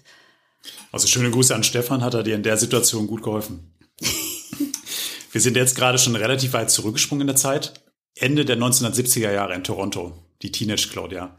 Also 0.92 1.08
schöne 1.08 1.30
Grüße 1.30 1.54
an 1.54 1.62
Stefan, 1.62 2.02
hat 2.02 2.14
er 2.14 2.22
dir 2.22 2.36
in 2.36 2.42
der 2.42 2.56
Situation 2.56 3.06
gut 3.06 3.22
geholfen. 3.22 3.70
Wir 5.30 5.42
sind 5.42 5.58
jetzt 5.58 5.76
gerade 5.76 5.98
schon 5.98 6.16
relativ 6.16 6.54
weit 6.54 6.70
zurückgesprungen 6.70 7.20
in 7.20 7.26
der 7.26 7.36
Zeit. 7.36 7.74
Ende 8.14 8.46
der 8.46 8.56
1970er 8.56 9.30
Jahre 9.30 9.54
in 9.54 9.62
Toronto, 9.62 10.14
die 10.40 10.52
Teenage 10.52 10.88
Claudia. 10.90 11.38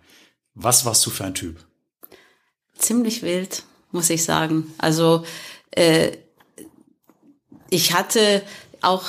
Was 0.54 0.86
warst 0.86 1.04
du 1.08 1.10
für 1.10 1.26
ein 1.26 1.34
Typ? 1.34 1.66
Ziemlich 2.78 3.24
wild, 3.24 3.64
muss 3.92 4.12
ich 4.12 4.24
sagen. 4.24 4.76
Also 4.78 5.26
äh, 5.72 6.12
ich 7.70 7.94
hatte 7.94 8.42
auch, 8.82 9.04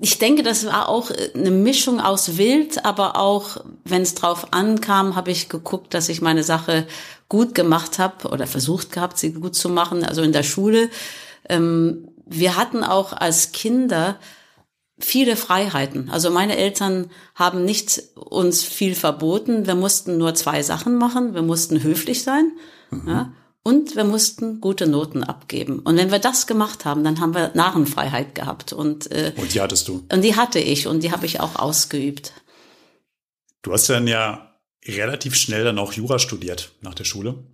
ich 0.00 0.18
denke, 0.18 0.42
das 0.42 0.66
war 0.66 0.88
auch 0.88 1.10
eine 1.34 1.50
Mischung 1.50 2.00
aus 2.00 2.36
wild, 2.36 2.84
aber 2.84 3.16
auch, 3.16 3.64
wenn 3.84 4.02
es 4.02 4.14
drauf 4.14 4.48
ankam, 4.52 5.16
habe 5.16 5.30
ich 5.30 5.48
geguckt, 5.48 5.94
dass 5.94 6.08
ich 6.08 6.20
meine 6.20 6.44
Sache 6.44 6.86
gut 7.28 7.54
gemacht 7.54 7.98
habe 7.98 8.28
oder 8.28 8.46
versucht 8.46 8.92
gehabt, 8.92 9.18
sie 9.18 9.32
gut 9.32 9.54
zu 9.54 9.68
machen. 9.68 10.04
Also 10.04 10.22
in 10.22 10.32
der 10.32 10.42
Schule. 10.42 10.88
Ähm, 11.48 12.08
wir 12.26 12.56
hatten 12.56 12.84
auch 12.84 13.12
als 13.12 13.52
Kinder 13.52 14.18
viele 14.98 15.36
Freiheiten. 15.36 16.10
Also 16.10 16.30
meine 16.30 16.56
Eltern 16.56 17.10
haben 17.34 17.64
nicht 17.64 18.02
uns 18.14 18.62
viel 18.64 18.94
verboten. 18.94 19.66
Wir 19.66 19.74
mussten 19.74 20.18
nur 20.18 20.34
zwei 20.34 20.62
Sachen 20.62 20.96
machen. 20.96 21.34
Wir 21.34 21.42
mussten 21.42 21.82
höflich 21.82 22.22
sein. 22.22 22.52
Mhm. 22.90 23.08
Ja, 23.08 23.32
und 23.68 23.96
wir 23.96 24.04
mussten 24.04 24.62
gute 24.62 24.86
Noten 24.86 25.22
abgeben. 25.22 25.80
Und 25.80 25.98
wenn 25.98 26.10
wir 26.10 26.18
das 26.18 26.46
gemacht 26.46 26.86
haben, 26.86 27.04
dann 27.04 27.20
haben 27.20 27.34
wir 27.34 27.50
Narrenfreiheit 27.54 28.34
gehabt. 28.34 28.72
Und, 28.72 29.12
äh, 29.12 29.34
und 29.36 29.52
die 29.52 29.60
hattest 29.60 29.88
du? 29.88 30.06
Und 30.10 30.22
die 30.22 30.36
hatte 30.36 30.58
ich 30.58 30.86
und 30.86 31.02
die 31.02 31.12
habe 31.12 31.26
ich 31.26 31.40
auch 31.40 31.56
ausgeübt. 31.56 32.32
Du 33.60 33.74
hast 33.74 33.90
dann 33.90 34.08
ja 34.08 34.54
relativ 34.86 35.34
schnell 35.34 35.64
dann 35.64 35.78
auch 35.78 35.92
Jura 35.92 36.18
studiert 36.18 36.72
nach 36.80 36.94
der 36.94 37.04
Schule 37.04 37.44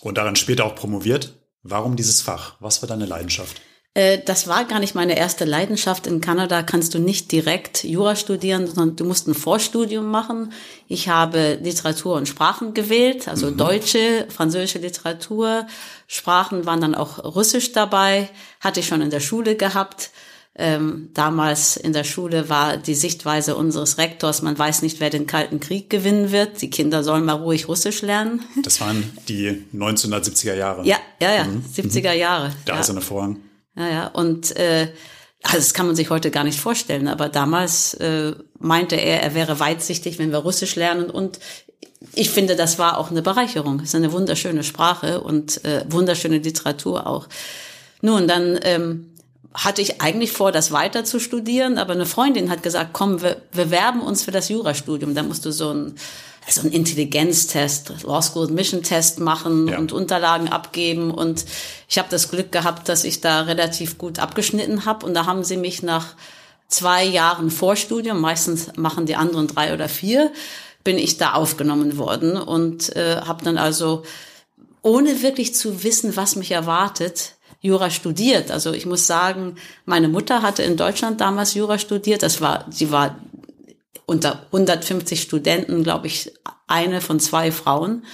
und 0.00 0.18
daran 0.18 0.36
später 0.36 0.66
auch 0.66 0.74
promoviert. 0.74 1.32
Warum 1.62 1.96
dieses 1.96 2.20
Fach? 2.20 2.56
Was 2.60 2.82
war 2.82 2.88
deine 2.88 3.06
Leidenschaft? 3.06 3.62
Äh, 3.96 4.18
das 4.22 4.46
war 4.46 4.66
gar 4.66 4.78
nicht 4.78 4.94
meine 4.94 5.16
erste 5.16 5.46
Leidenschaft. 5.46 6.06
In 6.06 6.20
Kanada 6.20 6.62
kannst 6.62 6.92
du 6.92 6.98
nicht 6.98 7.32
direkt 7.32 7.82
Jura 7.82 8.14
studieren, 8.14 8.66
sondern 8.66 8.94
du 8.94 9.06
musst 9.06 9.26
ein 9.26 9.34
Vorstudium 9.34 10.10
machen. 10.10 10.52
Ich 10.86 11.08
habe 11.08 11.58
Literatur 11.62 12.16
und 12.16 12.28
Sprachen 12.28 12.74
gewählt, 12.74 13.26
also 13.26 13.50
mhm. 13.50 13.56
deutsche, 13.56 14.26
französische 14.28 14.80
Literatur. 14.80 15.66
Sprachen 16.08 16.66
waren 16.66 16.82
dann 16.82 16.94
auch 16.94 17.24
Russisch 17.24 17.72
dabei, 17.72 18.28
hatte 18.60 18.80
ich 18.80 18.86
schon 18.86 19.00
in 19.00 19.08
der 19.08 19.20
Schule 19.20 19.56
gehabt. 19.56 20.10
Ähm, 20.58 21.08
damals 21.14 21.78
in 21.78 21.94
der 21.94 22.04
Schule 22.04 22.50
war 22.50 22.76
die 22.76 22.94
Sichtweise 22.94 23.56
unseres 23.56 23.96
Rektors, 23.96 24.42
man 24.42 24.58
weiß 24.58 24.82
nicht, 24.82 25.00
wer 25.00 25.10
den 25.10 25.26
Kalten 25.26 25.58
Krieg 25.58 25.88
gewinnen 25.88 26.32
wird. 26.32 26.60
Die 26.60 26.68
Kinder 26.68 27.02
sollen 27.02 27.24
mal 27.24 27.32
ruhig 27.32 27.66
Russisch 27.66 28.02
lernen. 28.02 28.42
Das 28.62 28.78
waren 28.82 29.10
die 29.28 29.64
1970er 29.74 30.54
Jahre. 30.54 30.86
Ja, 30.86 30.98
ja, 31.20 31.34
ja, 31.34 31.44
mhm. 31.44 31.64
70er 31.74 32.12
Jahre. 32.12 32.52
Da 32.66 32.74
ja. 32.74 32.80
ist 32.80 32.90
eine 32.90 33.00
Vorhang. 33.00 33.40
Ja, 33.76 33.88
ja. 33.88 34.06
Und 34.08 34.56
äh, 34.56 34.88
also 35.42 35.58
das 35.58 35.74
kann 35.74 35.86
man 35.86 35.96
sich 35.96 36.10
heute 36.10 36.30
gar 36.30 36.44
nicht 36.44 36.58
vorstellen, 36.58 37.08
aber 37.08 37.28
damals 37.28 37.94
äh, 37.94 38.32
meinte 38.58 38.96
er, 38.96 39.22
er 39.22 39.34
wäre 39.34 39.60
weitsichtig, 39.60 40.18
wenn 40.18 40.32
wir 40.32 40.38
Russisch 40.38 40.74
lernen. 40.76 41.10
Und 41.10 41.38
ich 42.14 42.30
finde, 42.30 42.56
das 42.56 42.78
war 42.78 42.98
auch 42.98 43.10
eine 43.10 43.22
Bereicherung. 43.22 43.80
Es 43.80 43.90
ist 43.90 43.94
eine 43.94 44.12
wunderschöne 44.12 44.64
Sprache 44.64 45.20
und 45.20 45.64
äh, 45.64 45.84
wunderschöne 45.88 46.38
Literatur 46.38 47.06
auch. 47.06 47.28
Nun, 48.00 48.26
dann 48.28 48.58
ähm, 48.62 49.12
hatte 49.54 49.82
ich 49.82 50.00
eigentlich 50.00 50.32
vor, 50.32 50.52
das 50.52 50.72
weiter 50.72 51.04
zu 51.04 51.18
studieren, 51.18 51.78
aber 51.78 51.94
eine 51.94 52.06
Freundin 52.06 52.50
hat 52.50 52.62
gesagt, 52.62 52.90
komm, 52.92 53.22
wir, 53.22 53.40
wir 53.52 53.70
werben 53.70 54.00
uns 54.00 54.22
für 54.22 54.30
das 54.30 54.48
Jurastudium. 54.48 55.14
Da 55.14 55.22
musst 55.22 55.44
du 55.44 55.52
so 55.52 55.72
ein 55.72 55.94
also 56.46 56.60
einen 56.60 56.72
Intelligenztest, 56.72 58.04
Law 58.04 58.22
School 58.22 58.44
Admission 58.44 58.82
Test 58.82 59.18
machen 59.18 59.68
ja. 59.68 59.78
und 59.78 59.92
Unterlagen 59.92 60.48
abgeben. 60.48 61.10
Und 61.10 61.44
ich 61.88 61.98
habe 61.98 62.08
das 62.08 62.30
Glück 62.30 62.52
gehabt, 62.52 62.88
dass 62.88 63.04
ich 63.04 63.20
da 63.20 63.42
relativ 63.42 63.98
gut 63.98 64.20
abgeschnitten 64.20 64.84
habe. 64.84 65.04
Und 65.04 65.14
da 65.14 65.26
haben 65.26 65.42
sie 65.42 65.56
mich 65.56 65.82
nach 65.82 66.14
zwei 66.68 67.04
Jahren 67.04 67.50
Vorstudium, 67.50 68.20
meistens 68.20 68.68
machen 68.76 69.06
die 69.06 69.16
anderen 69.16 69.48
drei 69.48 69.74
oder 69.74 69.88
vier, 69.88 70.32
bin 70.84 70.98
ich 70.98 71.18
da 71.18 71.32
aufgenommen 71.32 71.98
worden 71.98 72.36
und 72.36 72.94
äh, 72.94 73.20
habe 73.22 73.44
dann 73.44 73.58
also, 73.58 74.04
ohne 74.82 75.22
wirklich 75.22 75.52
zu 75.54 75.82
wissen, 75.82 76.14
was 76.14 76.36
mich 76.36 76.52
erwartet, 76.52 77.32
Jura 77.60 77.90
studiert. 77.90 78.52
Also 78.52 78.72
ich 78.72 78.86
muss 78.86 79.06
sagen, 79.06 79.56
meine 79.84 80.08
Mutter 80.08 80.42
hatte 80.42 80.62
in 80.62 80.76
Deutschland 80.76 81.20
damals 81.20 81.54
Jura 81.54 81.78
studiert. 81.78 82.22
Das 82.22 82.40
war, 82.40 82.66
sie 82.70 82.92
war 82.92 83.16
unter 84.06 84.46
150 84.46 85.20
Studenten, 85.20 85.82
glaube 85.82 86.06
ich, 86.06 86.32
eine 86.66 87.00
von 87.00 87.20
zwei 87.20 87.52
Frauen. 87.52 88.04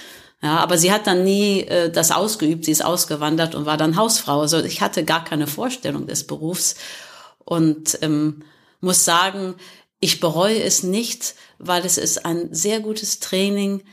Ja, 0.41 0.57
aber 0.57 0.77
sie 0.77 0.91
hat 0.91 1.07
dann 1.07 1.23
nie 1.23 1.61
äh, 1.61 1.89
das 1.89 2.11
ausgeübt. 2.11 2.65
Sie 2.65 2.71
ist 2.71 2.83
ausgewandert 2.83 3.55
und 3.55 3.65
war 3.65 3.77
dann 3.77 3.95
Hausfrau. 3.95 4.41
Also 4.41 4.61
ich 4.61 4.81
hatte 4.81 5.05
gar 5.05 5.23
keine 5.23 5.47
Vorstellung 5.47 6.05
des 6.05 6.27
Berufs 6.27 6.75
und 7.45 7.97
ähm, 8.01 8.43
muss 8.81 9.05
sagen, 9.05 9.55
ich 10.01 10.19
bereue 10.19 10.61
es 10.61 10.83
nicht, 10.83 11.35
weil 11.59 11.85
es 11.85 11.97
ist 11.97 12.25
ein 12.25 12.53
sehr 12.53 12.81
gutes 12.81 13.21
Training 13.21 13.83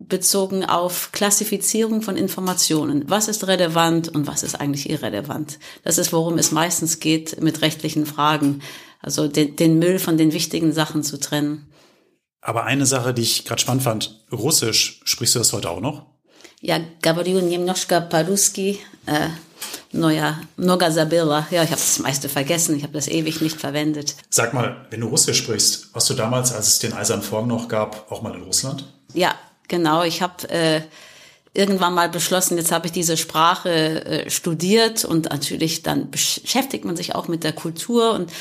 bezogen 0.00 0.64
auf 0.64 1.12
Klassifizierung 1.12 2.02
von 2.02 2.16
Informationen. 2.16 3.04
Was 3.08 3.28
ist 3.28 3.46
relevant 3.46 4.08
und 4.08 4.26
was 4.26 4.42
ist 4.42 4.56
eigentlich 4.56 4.90
irrelevant? 4.90 5.58
Das 5.84 5.98
ist, 5.98 6.12
worum 6.12 6.38
es 6.38 6.50
meistens 6.50 6.98
geht 6.98 7.40
mit 7.40 7.62
rechtlichen 7.62 8.04
Fragen. 8.04 8.62
Also 9.03 9.27
den, 9.27 9.55
den 9.55 9.79
Müll 9.79 9.99
von 9.99 10.17
den 10.17 10.33
wichtigen 10.33 10.73
Sachen 10.73 11.03
zu 11.03 11.19
trennen. 11.19 11.71
Aber 12.41 12.65
eine 12.65 12.85
Sache, 12.85 13.13
die 13.13 13.21
ich 13.21 13.45
gerade 13.45 13.61
spannend 13.61 13.83
fand, 13.83 14.25
Russisch, 14.31 15.01
sprichst 15.03 15.35
du 15.35 15.39
das 15.39 15.53
heute 15.53 15.69
auch 15.69 15.81
noch? 15.81 16.05
Ja, 16.61 16.79
говорю 17.01 17.39
немножко 17.39 18.01
по-русски, 18.01 18.79
äh, 19.05 19.29
Noja, 19.91 20.39
Noga 20.57 20.91
Sabila. 20.91 21.47
Ja, 21.51 21.63
ich 21.63 21.69
habe 21.71 21.81
das 21.81 21.99
meiste 21.99 22.29
vergessen. 22.29 22.75
Ich 22.75 22.83
habe 22.83 22.93
das 22.93 23.07
ewig 23.07 23.41
nicht 23.41 23.59
verwendet. 23.59 24.15
Sag 24.29 24.53
mal, 24.53 24.85
wenn 24.89 25.01
du 25.01 25.07
Russisch 25.07 25.37
sprichst, 25.37 25.93
warst 25.93 26.09
du 26.09 26.13
damals, 26.13 26.53
als 26.53 26.67
es 26.67 26.79
den 26.79 26.93
Eisernen 26.93 27.23
Vorhang 27.23 27.47
noch 27.47 27.67
gab, 27.67 28.11
auch 28.11 28.21
mal 28.21 28.35
in 28.35 28.43
Russland? 28.43 28.85
Ja, 29.13 29.35
genau. 29.67 30.03
Ich 30.03 30.21
habe 30.21 30.49
äh, 30.49 30.81
irgendwann 31.53 31.93
mal 31.93 32.09
beschlossen, 32.09 32.57
jetzt 32.57 32.71
habe 32.71 32.85
ich 32.85 32.91
diese 32.91 33.17
Sprache 33.17 34.05
äh, 34.05 34.29
studiert 34.29 35.05
und 35.05 35.29
natürlich 35.29 35.81
dann 35.81 36.11
beschäftigt 36.11 36.85
man 36.85 36.95
sich 36.95 37.15
auch 37.15 37.27
mit 37.27 37.43
der 37.43 37.53
Kultur 37.53 38.13
und 38.13 38.31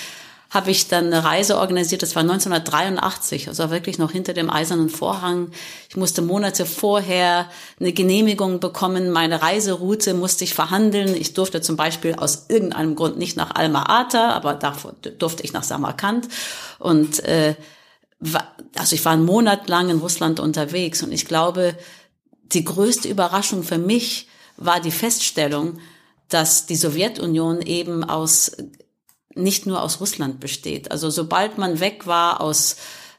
habe 0.53 0.69
ich 0.69 0.88
dann 0.88 1.07
eine 1.07 1.24
Reise 1.24 1.57
organisiert. 1.57 2.03
Das 2.03 2.15
war 2.15 2.22
1983, 2.22 3.48
also 3.48 3.72
wirklich 3.72 3.98
noch 3.98 4.12
hinter 4.12 4.33
dem 4.33 4.51
eisernen 4.51 4.89
Vorhang. 4.89 5.50
Ich 5.89 5.98
musste 5.98 6.22
Monate 6.22 6.67
vorher 6.67 7.50
eine 7.79 7.91
Genehmigung 7.91 8.60
bekommen. 8.60 9.10
Meine 9.10 9.41
Reiseroute 9.41 10.13
musste 10.13 10.43
ich 10.43 10.53
verhandeln. 10.53 11.15
Ich 11.15 11.33
durfte 11.33 11.62
zum 11.62 11.75
Beispiel 11.75 12.13
aus 12.13 12.45
irgendeinem 12.50 12.95
Grund 12.95 13.17
nicht 13.17 13.36
nach 13.36 13.55
Alma-Ata, 13.55 14.31
aber 14.33 14.53
davor 14.53 14.93
durfte 15.17 15.41
ich 15.41 15.53
nach 15.53 15.63
Samarkand. 15.63 16.27
Und 16.77 17.24
äh, 17.24 17.55
also 18.75 18.93
ich 18.93 19.03
war 19.05 19.13
einen 19.13 19.25
Monat 19.25 19.67
lang 19.67 19.89
in 19.89 19.98
Russland 19.98 20.39
unterwegs 20.39 21.01
und 21.01 21.12
ich 21.12 21.25
glaube, 21.25 21.75
die 22.43 22.63
größte 22.63 23.07
Überraschung 23.07 23.63
für 23.63 23.79
mich 23.79 24.27
war 24.57 24.79
die 24.79 24.91
Feststellung, 24.91 25.79
dass 26.29 26.67
die 26.67 26.75
Sowjetunion 26.75 27.62
eben 27.62 28.03
aus 28.03 28.51
nicht 29.35 29.65
nur 29.65 29.81
aus 29.81 29.99
Russland 29.99 30.39
besteht. 30.39 30.91
Also 30.91 31.09
sobald 31.09 31.57
man 31.57 31.79
weg 31.79 32.07
war 32.07 32.41
aus 32.41 32.77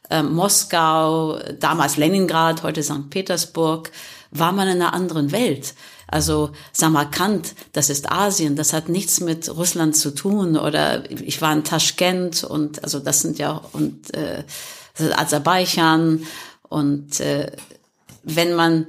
äh, 0.09 0.23
Moskau, 0.23 1.39
damals 1.59 1.97
Leningrad, 1.97 2.63
heute 2.63 2.83
St. 2.83 3.09
Petersburg, 3.09 3.91
war 4.31 4.51
man 4.51 4.67
in 4.67 4.81
einer 4.81 4.93
anderen 4.93 5.31
Welt. 5.31 5.73
Also 6.07 6.51
Samarkand, 6.71 7.55
das 7.73 7.89
ist 7.89 8.11
Asien, 8.11 8.55
das 8.55 8.73
hat 8.73 8.89
nichts 8.89 9.21
mit 9.21 9.49
Russland 9.49 9.95
zu 9.95 10.13
tun. 10.13 10.57
Oder 10.57 11.09
ich 11.09 11.41
war 11.41 11.51
in 11.51 11.63
Taschkent 11.63 12.43
und 12.43 12.83
also 12.83 12.99
das 12.99 13.21
sind 13.21 13.39
ja 13.39 13.61
und 13.73 14.13
äh, 14.13 14.43
Aserbaidschan 15.15 16.25
und 16.69 17.19
äh, 17.19 17.51
wenn 18.23 18.53
man 18.53 18.87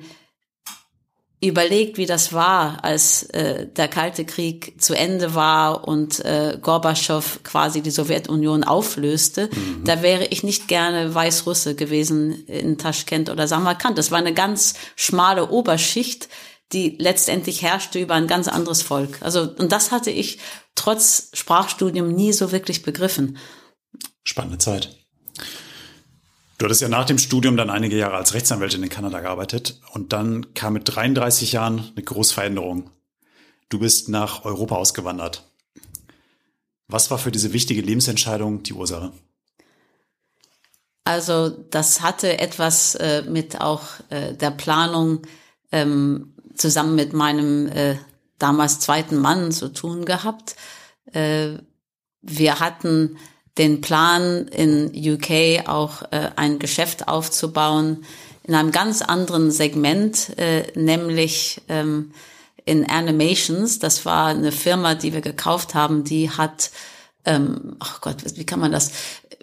überlegt, 1.40 1.99
wie 1.99 2.07
das 2.07 2.33
war, 2.33 2.83
als 2.83 3.25
äh, 3.25 3.66
der 3.66 3.88
Kalte 3.88 4.25
Krieg 4.25 4.81
zu 4.81 4.95
Ende 4.95 5.35
war 5.35 5.87
und 5.87 6.25
äh, 6.25 6.59
Gorbatschow 6.61 7.40
quasi 7.43 7.83
die 7.83 7.90
Sowjetunion 7.90 8.64
auflöste, 8.64 9.50
mhm. 9.52 9.85
da 9.85 10.02
wäre 10.02 10.26
ich 10.26 10.43
nicht 10.43 10.66
gerne 10.66 11.14
Weißrusse 11.14 11.75
gewesen 11.75 12.47
in 12.47 12.78
Taschkent 12.78 13.28
oder 13.28 13.47
Samarkand. 13.47 13.99
Das 13.99 14.11
war 14.11 14.19
eine 14.19 14.33
ganz 14.33 14.75
schmale 14.97 15.50
Oberschicht, 15.50 16.28
die 16.73 16.97
letztendlich 16.99 17.62
herrschte 17.62 17.99
über 17.99 18.14
ein 18.14 18.26
ganz 18.26 18.49
anderes 18.49 18.83
Volk. 18.83 19.19
Also 19.21 19.43
und 19.43 19.73
das 19.73 19.93
hatte 19.93 20.11
ich 20.11 20.38
trotz 20.75 21.31
Sprachstudium 21.35 22.09
nie 22.09 22.33
so 22.33 22.50
wirklich 22.50 22.83
begriffen. 22.83 23.37
Spannende 24.25 24.59
Zeit. 24.59 25.06
Du 26.59 26.65
hattest 26.65 26.81
ja 26.81 26.89
nach 26.89 27.05
dem 27.05 27.19
Studium 27.19 27.57
dann 27.57 27.69
einige 27.69 27.97
Jahre 27.99 28.17
als 28.17 28.33
Rechtsanwältin 28.33 28.83
in 28.83 28.89
Kanada 28.89 29.21
gearbeitet 29.21 29.81
und 29.93 30.13
dann 30.13 30.55
kam 30.55 30.73
mit 30.73 30.95
33 30.95 31.53
Jahren 31.53 31.93
eine 31.95 32.05
große 32.05 32.33
Veränderung. 32.33 32.91
Du 33.69 33.79
bist 33.79 34.09
nach 34.09 34.45
Europa 34.45 34.77
ausgewandert. 34.77 35.45
Was 36.89 37.11
war 37.11 37.19
für 37.19 37.33
diese 37.33 37.53
wichtige 37.53 37.83
Lebensentscheidung 37.83 38.63
die 38.63 38.73
Ursache? 38.73 39.13
Also 41.05 41.51
das 41.51 42.01
hatte 42.01 42.39
etwas 42.39 42.95
äh, 42.97 43.23
mit 43.29 43.61
auch 43.61 43.85
äh, 44.09 44.35
der 44.35 44.51
Planung 44.51 45.23
ähm, 45.73 46.35
zusammen 46.55 46.95
mit 46.95 47.13
meinem 47.13 47.69
äh, 47.69 47.97
damals 48.39 48.81
zweiten 48.81 49.17
Mann 49.19 49.53
zu 49.53 49.69
tun 49.69 50.05
gehabt. 50.05 50.57
Äh, 51.13 51.59
wir 52.23 52.61
hatten 52.61 53.19
den 53.59 53.81
Plan 53.81 54.49
in 54.49 54.93
UK 54.95 55.69
auch 55.69 56.03
äh, 56.11 56.31
ein 56.37 56.59
Geschäft 56.59 57.09
aufzubauen 57.09 58.05
in 58.45 58.55
einem 58.55 58.71
ganz 58.71 59.03
anderen 59.03 59.51
Segment, 59.51 60.39
äh, 60.39 60.65
nämlich 60.75 61.61
ähm, 61.69 62.13
in 62.65 62.89
Animations. 62.89 63.79
Das 63.79 64.05
war 64.05 64.29
eine 64.29 64.53
Firma, 64.53 64.95
die 64.95 65.13
wir 65.13 65.21
gekauft 65.21 65.75
haben, 65.75 66.05
die 66.05 66.31
hat, 66.31 66.71
ähm, 67.25 67.77
ach 67.81 68.01
Gott, 68.01 68.17
wie 68.37 68.47
kann 68.47 68.61
man 68.61 68.73
das? 68.73 68.93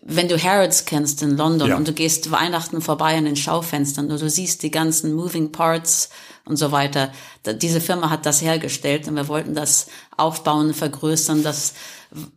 Wenn 0.05 0.27
du 0.27 0.41
Harrods 0.41 0.86
kennst 0.86 1.22
in 1.22 1.38
London 1.38 1.70
ja. 1.70 1.77
und 1.77 1.88
du 1.88 1.93
gehst 1.93 2.32
Weihnachten 2.32 2.82
vorbei 2.82 3.17
an 3.17 3.25
den 3.25 3.36
Schaufenstern 3.36 4.12
und 4.12 4.22
du 4.22 4.29
siehst 4.29 4.63
die 4.63 4.72
ganzen 4.72 5.13
Moving 5.13 5.51
Parts 5.51 6.10
und 6.45 6.57
so 6.57 6.71
weiter. 6.71 7.12
Diese 7.45 7.81
Firma 7.81 8.09
hat 8.09 8.25
das 8.25 8.41
hergestellt 8.41 9.07
und 9.07 9.15
wir 9.15 9.27
wollten 9.27 9.55
das 9.55 9.88
aufbauen, 10.17 10.73
vergrößern, 10.73 11.43
das 11.43 11.73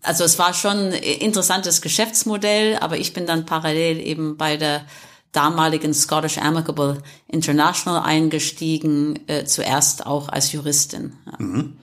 also 0.02 0.24
es 0.24 0.38
war 0.38 0.54
schon 0.54 0.76
ein 0.76 0.92
interessantes 0.92 1.82
Geschäftsmodell, 1.82 2.76
aber 2.78 2.98
ich 2.98 3.12
bin 3.12 3.26
dann 3.26 3.46
parallel 3.46 4.00
eben 4.00 4.36
bei 4.36 4.56
der 4.56 4.86
damaligen 5.32 5.92
Scottish 5.92 6.38
Amicable 6.38 7.02
International 7.28 8.02
eingestiegen, 8.02 9.18
äh, 9.26 9.44
zuerst 9.44 10.06
auch 10.06 10.28
als 10.28 10.52
Juristin. 10.52 11.12
Ja. 11.26 11.32
Mhm. 11.38 11.76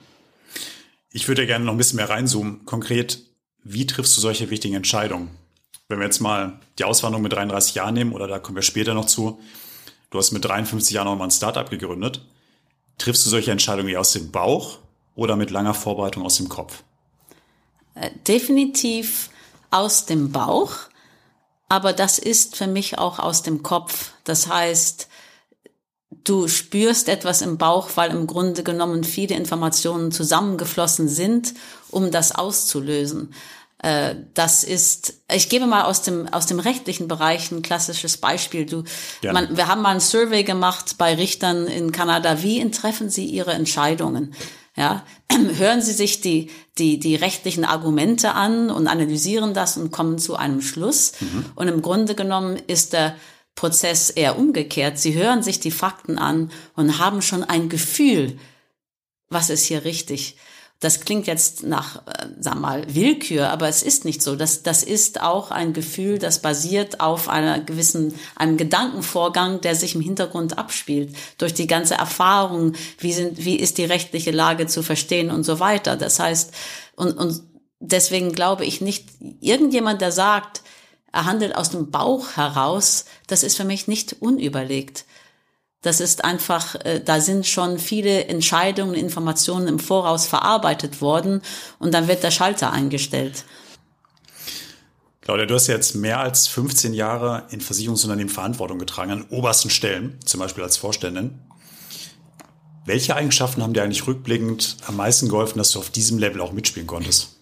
Ich 1.10 1.28
würde 1.28 1.46
gerne 1.46 1.64
noch 1.64 1.72
ein 1.74 1.78
bisschen 1.78 1.98
mehr 1.98 2.10
reinzoomen. 2.10 2.64
Konkret, 2.64 3.20
wie 3.62 3.86
triffst 3.86 4.16
du 4.16 4.20
solche 4.20 4.50
wichtigen 4.50 4.74
Entscheidungen? 4.74 5.30
Wenn 5.88 6.00
wir 6.00 6.06
jetzt 6.06 6.20
mal 6.20 6.58
die 6.78 6.84
Auswanderung 6.84 7.22
mit 7.22 7.32
33 7.32 7.76
Jahren 7.76 7.94
nehmen, 7.94 8.12
oder 8.12 8.26
da 8.26 8.40
kommen 8.40 8.56
wir 8.56 8.62
später 8.62 8.94
noch 8.94 9.04
zu, 9.04 9.38
du 10.14 10.20
hast 10.20 10.30
mit 10.30 10.44
53 10.44 10.94
Jahren 10.94 11.06
noch 11.06 11.16
mal 11.16 11.24
ein 11.24 11.30
Startup 11.32 11.68
gegründet. 11.68 12.20
Triffst 12.98 13.26
du 13.26 13.30
solche 13.30 13.50
Entscheidungen 13.50 13.88
eher 13.88 13.98
aus 13.98 14.12
dem 14.12 14.30
Bauch 14.30 14.78
oder 15.16 15.34
mit 15.34 15.50
langer 15.50 15.74
Vorbereitung 15.74 16.24
aus 16.24 16.36
dem 16.36 16.48
Kopf? 16.48 16.84
Äh, 17.96 18.10
definitiv 18.28 19.30
aus 19.72 20.06
dem 20.06 20.30
Bauch, 20.30 20.70
aber 21.68 21.92
das 21.92 22.20
ist 22.20 22.54
für 22.54 22.68
mich 22.68 22.96
auch 22.96 23.18
aus 23.18 23.42
dem 23.42 23.64
Kopf. 23.64 24.12
Das 24.22 24.46
heißt, 24.46 25.08
du 26.22 26.46
spürst 26.46 27.08
etwas 27.08 27.42
im 27.42 27.58
Bauch, 27.58 27.90
weil 27.96 28.12
im 28.12 28.28
Grunde 28.28 28.62
genommen 28.62 29.02
viele 29.02 29.34
Informationen 29.34 30.12
zusammengeflossen 30.12 31.08
sind, 31.08 31.54
um 31.90 32.12
das 32.12 32.32
auszulösen. 32.32 33.34
Äh, 33.84 34.16
das 34.32 34.64
ist, 34.64 35.20
ich 35.30 35.50
gebe 35.50 35.66
mal 35.66 35.82
aus 35.84 36.00
dem, 36.00 36.26
aus 36.32 36.46
dem 36.46 36.58
rechtlichen 36.58 37.06
Bereich 37.06 37.52
ein 37.52 37.60
klassisches 37.60 38.16
Beispiel. 38.16 38.64
Du, 38.64 38.84
man, 39.30 39.58
wir 39.58 39.68
haben 39.68 39.82
mal 39.82 39.90
ein 39.90 40.00
Survey 40.00 40.42
gemacht 40.42 40.96
bei 40.96 41.14
Richtern 41.14 41.66
in 41.66 41.92
Kanada. 41.92 42.42
Wie 42.42 42.70
treffen 42.70 43.10
sie 43.10 43.26
ihre 43.26 43.52
Entscheidungen? 43.52 44.34
Ja, 44.74 45.04
hören 45.58 45.82
Sie 45.82 45.92
sich 45.92 46.22
die, 46.22 46.50
die, 46.78 46.98
die 46.98 47.14
rechtlichen 47.14 47.66
Argumente 47.66 48.32
an 48.32 48.70
und 48.70 48.88
analysieren 48.88 49.52
das 49.52 49.76
und 49.76 49.92
kommen 49.92 50.18
zu 50.18 50.34
einem 50.34 50.62
Schluss. 50.62 51.12
Mhm. 51.20 51.44
Und 51.54 51.68
im 51.68 51.82
Grunde 51.82 52.14
genommen 52.14 52.56
ist 52.66 52.94
der 52.94 53.14
Prozess 53.54 54.08
eher 54.08 54.38
umgekehrt. 54.38 54.98
Sie 54.98 55.14
hören 55.14 55.42
sich 55.42 55.60
die 55.60 55.70
Fakten 55.70 56.18
an 56.18 56.50
und 56.74 56.98
haben 56.98 57.20
schon 57.20 57.44
ein 57.44 57.68
Gefühl, 57.68 58.38
was 59.28 59.50
ist 59.50 59.64
hier 59.64 59.84
richtig. 59.84 60.38
Das 60.84 61.00
klingt 61.00 61.26
jetzt 61.26 61.62
nach, 61.62 62.06
äh, 62.06 62.26
sag 62.38 62.60
mal, 62.60 62.84
Willkür, 62.94 63.48
aber 63.48 63.68
es 63.68 63.82
ist 63.82 64.04
nicht 64.04 64.20
so. 64.20 64.36
Das, 64.36 64.62
das 64.62 64.82
ist 64.82 65.22
auch 65.22 65.50
ein 65.50 65.72
Gefühl, 65.72 66.18
das 66.18 66.40
basiert 66.40 67.00
auf 67.00 67.30
einer 67.30 67.58
gewissen, 67.58 68.14
einem 68.36 68.58
Gedankenvorgang, 68.58 69.62
der 69.62 69.76
sich 69.76 69.94
im 69.94 70.02
Hintergrund 70.02 70.58
abspielt. 70.58 71.16
Durch 71.38 71.54
die 71.54 71.66
ganze 71.66 71.94
Erfahrung, 71.94 72.74
wie 72.98 73.14
sind, 73.14 73.42
wie 73.42 73.56
ist 73.56 73.78
die 73.78 73.86
rechtliche 73.86 74.30
Lage 74.30 74.66
zu 74.66 74.82
verstehen 74.82 75.30
und 75.30 75.44
so 75.44 75.58
weiter. 75.58 75.96
Das 75.96 76.18
heißt, 76.18 76.52
und, 76.96 77.16
und 77.16 77.42
deswegen 77.80 78.32
glaube 78.32 78.66
ich 78.66 78.82
nicht, 78.82 79.08
irgendjemand, 79.40 80.02
der 80.02 80.12
sagt, 80.12 80.60
er 81.12 81.24
handelt 81.24 81.56
aus 81.56 81.70
dem 81.70 81.90
Bauch 81.90 82.36
heraus, 82.36 83.06
das 83.26 83.42
ist 83.42 83.56
für 83.56 83.64
mich 83.64 83.88
nicht 83.88 84.16
unüberlegt. 84.20 85.06
Das 85.84 86.00
ist 86.00 86.24
einfach, 86.24 86.76
äh, 86.76 87.00
da 87.04 87.20
sind 87.20 87.46
schon 87.46 87.78
viele 87.78 88.24
Entscheidungen, 88.24 88.94
Informationen 88.94 89.68
im 89.68 89.78
Voraus 89.78 90.26
verarbeitet 90.26 91.02
worden 91.02 91.42
und 91.78 91.92
dann 91.92 92.08
wird 92.08 92.22
der 92.22 92.30
Schalter 92.30 92.72
eingestellt. 92.72 93.44
Claudia, 95.20 95.44
du 95.44 95.54
hast 95.54 95.66
jetzt 95.66 95.94
mehr 95.94 96.20
als 96.20 96.48
15 96.48 96.94
Jahre 96.94 97.44
in 97.50 97.60
Versicherungsunternehmen 97.60 98.32
Verantwortung 98.32 98.78
getragen, 98.78 99.10
an 99.10 99.26
obersten 99.28 99.68
Stellen, 99.68 100.18
zum 100.24 100.40
Beispiel 100.40 100.64
als 100.64 100.78
Vorständin. 100.78 101.38
Welche 102.86 103.14
Eigenschaften 103.14 103.62
haben 103.62 103.74
dir 103.74 103.82
eigentlich 103.82 104.06
rückblickend 104.06 104.78
am 104.86 104.96
meisten 104.96 105.28
geholfen, 105.28 105.58
dass 105.58 105.70
du 105.70 105.80
auf 105.80 105.90
diesem 105.90 106.16
Level 106.18 106.40
auch 106.40 106.52
mitspielen 106.52 106.86
konntest? 106.86 107.36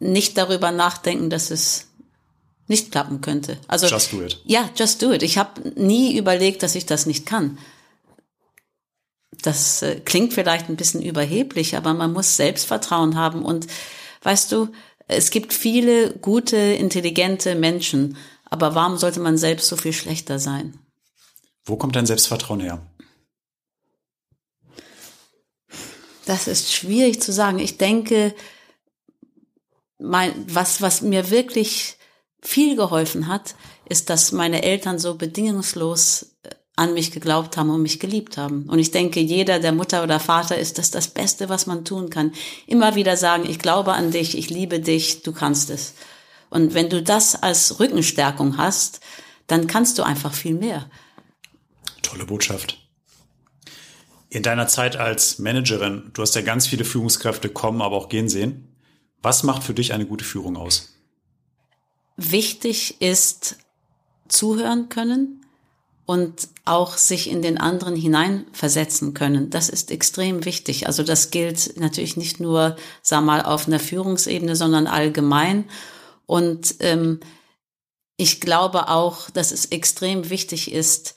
Nicht 0.00 0.36
darüber 0.36 0.70
nachdenken, 0.70 1.30
dass 1.30 1.50
es 1.50 1.88
nicht 2.66 2.90
klappen 2.90 3.20
könnte. 3.20 3.58
Also 3.68 3.86
just 3.86 4.12
do 4.12 4.22
it. 4.22 4.40
Ja, 4.44 4.70
just 4.76 5.02
do 5.02 5.12
it. 5.12 5.22
Ich 5.22 5.38
habe 5.38 5.72
nie 5.78 6.16
überlegt, 6.16 6.62
dass 6.62 6.74
ich 6.74 6.86
das 6.86 7.06
nicht 7.06 7.26
kann. 7.26 7.58
Das 9.42 9.82
äh, 9.82 10.00
klingt 10.00 10.32
vielleicht 10.32 10.68
ein 10.68 10.76
bisschen 10.76 11.02
überheblich, 11.02 11.76
aber 11.76 11.92
man 11.92 12.12
muss 12.12 12.36
Selbstvertrauen 12.36 13.16
haben 13.16 13.44
und 13.44 13.66
weißt 14.22 14.50
du, 14.52 14.68
es 15.06 15.30
gibt 15.30 15.52
viele 15.52 16.14
gute, 16.14 16.56
intelligente 16.56 17.54
Menschen, 17.54 18.16
aber 18.46 18.74
warum 18.74 18.96
sollte 18.96 19.20
man 19.20 19.36
selbst 19.36 19.68
so 19.68 19.76
viel 19.76 19.92
schlechter 19.92 20.38
sein? 20.38 20.78
Wo 21.64 21.76
kommt 21.76 21.96
dein 21.96 22.06
Selbstvertrauen 22.06 22.60
her? 22.60 22.80
Das 26.26 26.46
ist 26.46 26.72
schwierig 26.72 27.20
zu 27.20 27.32
sagen. 27.32 27.58
Ich 27.58 27.76
denke, 27.76 28.34
mein, 29.98 30.32
was, 30.48 30.80
was 30.80 31.02
mir 31.02 31.30
wirklich 31.30 31.96
viel 32.44 32.76
geholfen 32.76 33.26
hat, 33.26 33.54
ist, 33.88 34.10
dass 34.10 34.32
meine 34.32 34.62
Eltern 34.62 34.98
so 34.98 35.16
bedingungslos 35.16 36.34
äh, 36.42 36.50
an 36.76 36.94
mich 36.94 37.10
geglaubt 37.10 37.56
haben 37.56 37.70
und 37.70 37.82
mich 37.82 38.00
geliebt 38.00 38.36
haben. 38.36 38.64
Und 38.68 38.78
ich 38.78 38.90
denke, 38.90 39.20
jeder, 39.20 39.60
der 39.60 39.72
Mutter 39.72 40.02
oder 40.02 40.20
Vater 40.20 40.58
ist, 40.58 40.78
das 40.78 40.90
das 40.90 41.08
Beste, 41.08 41.48
was 41.48 41.66
man 41.66 41.84
tun 41.84 42.10
kann. 42.10 42.32
Immer 42.66 42.96
wieder 42.96 43.16
sagen, 43.16 43.48
ich 43.48 43.58
glaube 43.58 43.92
an 43.92 44.10
dich, 44.10 44.36
ich 44.36 44.50
liebe 44.50 44.80
dich, 44.80 45.22
du 45.22 45.32
kannst 45.32 45.70
es. 45.70 45.94
Und 46.50 46.74
wenn 46.74 46.90
du 46.90 47.02
das 47.02 47.42
als 47.42 47.80
Rückenstärkung 47.80 48.58
hast, 48.58 49.00
dann 49.46 49.66
kannst 49.66 49.98
du 49.98 50.02
einfach 50.02 50.34
viel 50.34 50.54
mehr. 50.54 50.88
Tolle 52.02 52.26
Botschaft. 52.26 52.78
In 54.30 54.42
deiner 54.42 54.66
Zeit 54.66 54.96
als 54.96 55.38
Managerin, 55.38 56.10
du 56.12 56.22
hast 56.22 56.34
ja 56.34 56.42
ganz 56.42 56.66
viele 56.66 56.84
Führungskräfte 56.84 57.48
kommen, 57.48 57.82
aber 57.82 57.96
auch 57.96 58.08
gehen 58.08 58.28
sehen. 58.28 58.76
Was 59.22 59.44
macht 59.44 59.62
für 59.62 59.74
dich 59.74 59.92
eine 59.92 60.06
gute 60.06 60.24
Führung 60.24 60.56
aus? 60.56 60.93
Wichtig 62.16 63.00
ist 63.00 63.56
zuhören 64.28 64.88
können 64.88 65.44
und 66.06 66.48
auch 66.64 66.96
sich 66.96 67.30
in 67.30 67.42
den 67.42 67.58
anderen 67.58 67.96
hineinversetzen 67.96 69.14
können. 69.14 69.50
Das 69.50 69.68
ist 69.68 69.90
extrem 69.90 70.44
wichtig. 70.44 70.86
Also 70.86 71.02
das 71.02 71.30
gilt 71.30 71.78
natürlich 71.78 72.16
nicht 72.16 72.40
nur, 72.40 72.76
sag 73.02 73.24
mal, 73.24 73.42
auf 73.42 73.66
einer 73.66 73.80
Führungsebene, 73.80 74.54
sondern 74.54 74.86
allgemein. 74.86 75.64
Und 76.26 76.76
ähm, 76.80 77.20
ich 78.16 78.40
glaube 78.40 78.88
auch, 78.88 79.30
dass 79.30 79.50
es 79.50 79.66
extrem 79.66 80.30
wichtig 80.30 80.72
ist, 80.72 81.14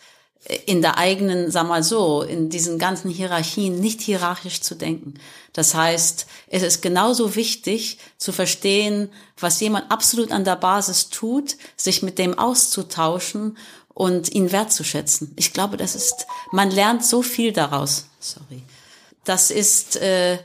in 0.65 0.81
der 0.81 0.97
eigenen, 0.97 1.51
sag 1.51 1.67
mal 1.67 1.83
so, 1.83 2.21
in 2.21 2.49
diesen 2.49 2.79
ganzen 2.79 3.09
Hierarchien 3.11 3.79
nicht 3.79 3.99
hierarchisch 3.99 4.61
zu 4.61 4.75
denken. 4.75 5.15
Das 5.51 5.75
heißt, 5.75 6.25
es 6.47 6.63
ist 6.63 6.81
genauso 6.81 7.35
wichtig 7.35 7.97
zu 8.17 8.31
verstehen, 8.31 9.09
was 9.37 9.59
jemand 9.59 9.91
absolut 9.91 10.31
an 10.31 10.45
der 10.45 10.55
Basis 10.55 11.09
tut, 11.09 11.57
sich 11.75 12.01
mit 12.01 12.17
dem 12.17 12.37
auszutauschen 12.39 13.57
und 13.93 14.31
ihn 14.31 14.51
wertzuschätzen. 14.51 15.33
Ich 15.35 15.51
glaube, 15.51 15.75
das 15.75 15.95
ist, 15.95 16.27
man 16.51 16.71
lernt 16.71 17.03
so 17.03 17.21
viel 17.21 17.51
daraus. 17.51 18.05
Sorry. 18.19 18.61
Das 19.25 19.51
ist, 19.51 19.97
äh, 19.97 20.37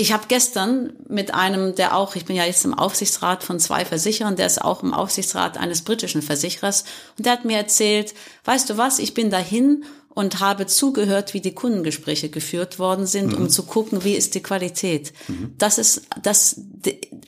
ich 0.00 0.14
habe 0.14 0.24
gestern 0.28 0.94
mit 1.08 1.34
einem, 1.34 1.74
der 1.74 1.94
auch, 1.94 2.16
ich 2.16 2.24
bin 2.24 2.34
ja 2.34 2.46
jetzt 2.46 2.64
im 2.64 2.72
Aufsichtsrat 2.72 3.44
von 3.44 3.60
zwei 3.60 3.84
Versicherern, 3.84 4.34
der 4.34 4.46
ist 4.46 4.62
auch 4.62 4.82
im 4.82 4.94
Aufsichtsrat 4.94 5.58
eines 5.58 5.82
britischen 5.82 6.22
Versicherers 6.22 6.84
und 7.18 7.26
der 7.26 7.34
hat 7.34 7.44
mir 7.44 7.58
erzählt, 7.58 8.14
weißt 8.46 8.70
du 8.70 8.78
was, 8.78 8.98
ich 8.98 9.12
bin 9.12 9.28
dahin 9.28 9.84
und 10.08 10.40
habe 10.40 10.66
zugehört, 10.66 11.34
wie 11.34 11.42
die 11.42 11.54
Kundengespräche 11.54 12.30
geführt 12.30 12.78
worden 12.78 13.06
sind, 13.06 13.32
mhm. 13.32 13.44
um 13.44 13.50
zu 13.50 13.64
gucken, 13.64 14.02
wie 14.02 14.14
ist 14.14 14.34
die 14.34 14.42
Qualität. 14.42 15.12
Mhm. 15.28 15.52
Das 15.58 15.76
ist 15.76 16.06
das, 16.22 16.62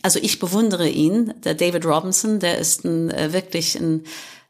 also 0.01 0.19
ich 0.23 0.39
bewundere 0.39 0.89
ihn, 0.89 1.35
der 1.45 1.55
David 1.55 1.85
Robinson, 1.85 2.41
der 2.41 2.57
ist 2.57 2.87
ein, 2.87 3.11
äh, 3.11 3.35
wirklich 3.35 3.79
ein 3.79 4.05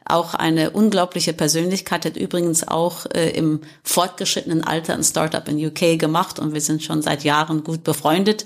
auch 0.05 0.35
eine 0.35 0.71
unglaubliche 0.71 1.33
Persönlichkeit, 1.33 2.05
hat 2.05 2.17
übrigens 2.17 2.67
auch 2.67 3.07
äh, 3.07 3.31
im 3.31 3.61
fortgeschrittenen 3.83 4.65
Alter 4.65 4.95
ein 4.95 5.05
Startup 5.05 5.47
in 5.49 5.65
UK 5.65 5.99
gemacht 5.99 6.39
und 6.39 6.55
wir 6.55 6.61
sind 6.61 6.83
schon 6.83 7.03
seit 7.03 7.25
Jahren 7.25 7.65
gut 7.65 7.85
befreundet. 7.85 8.45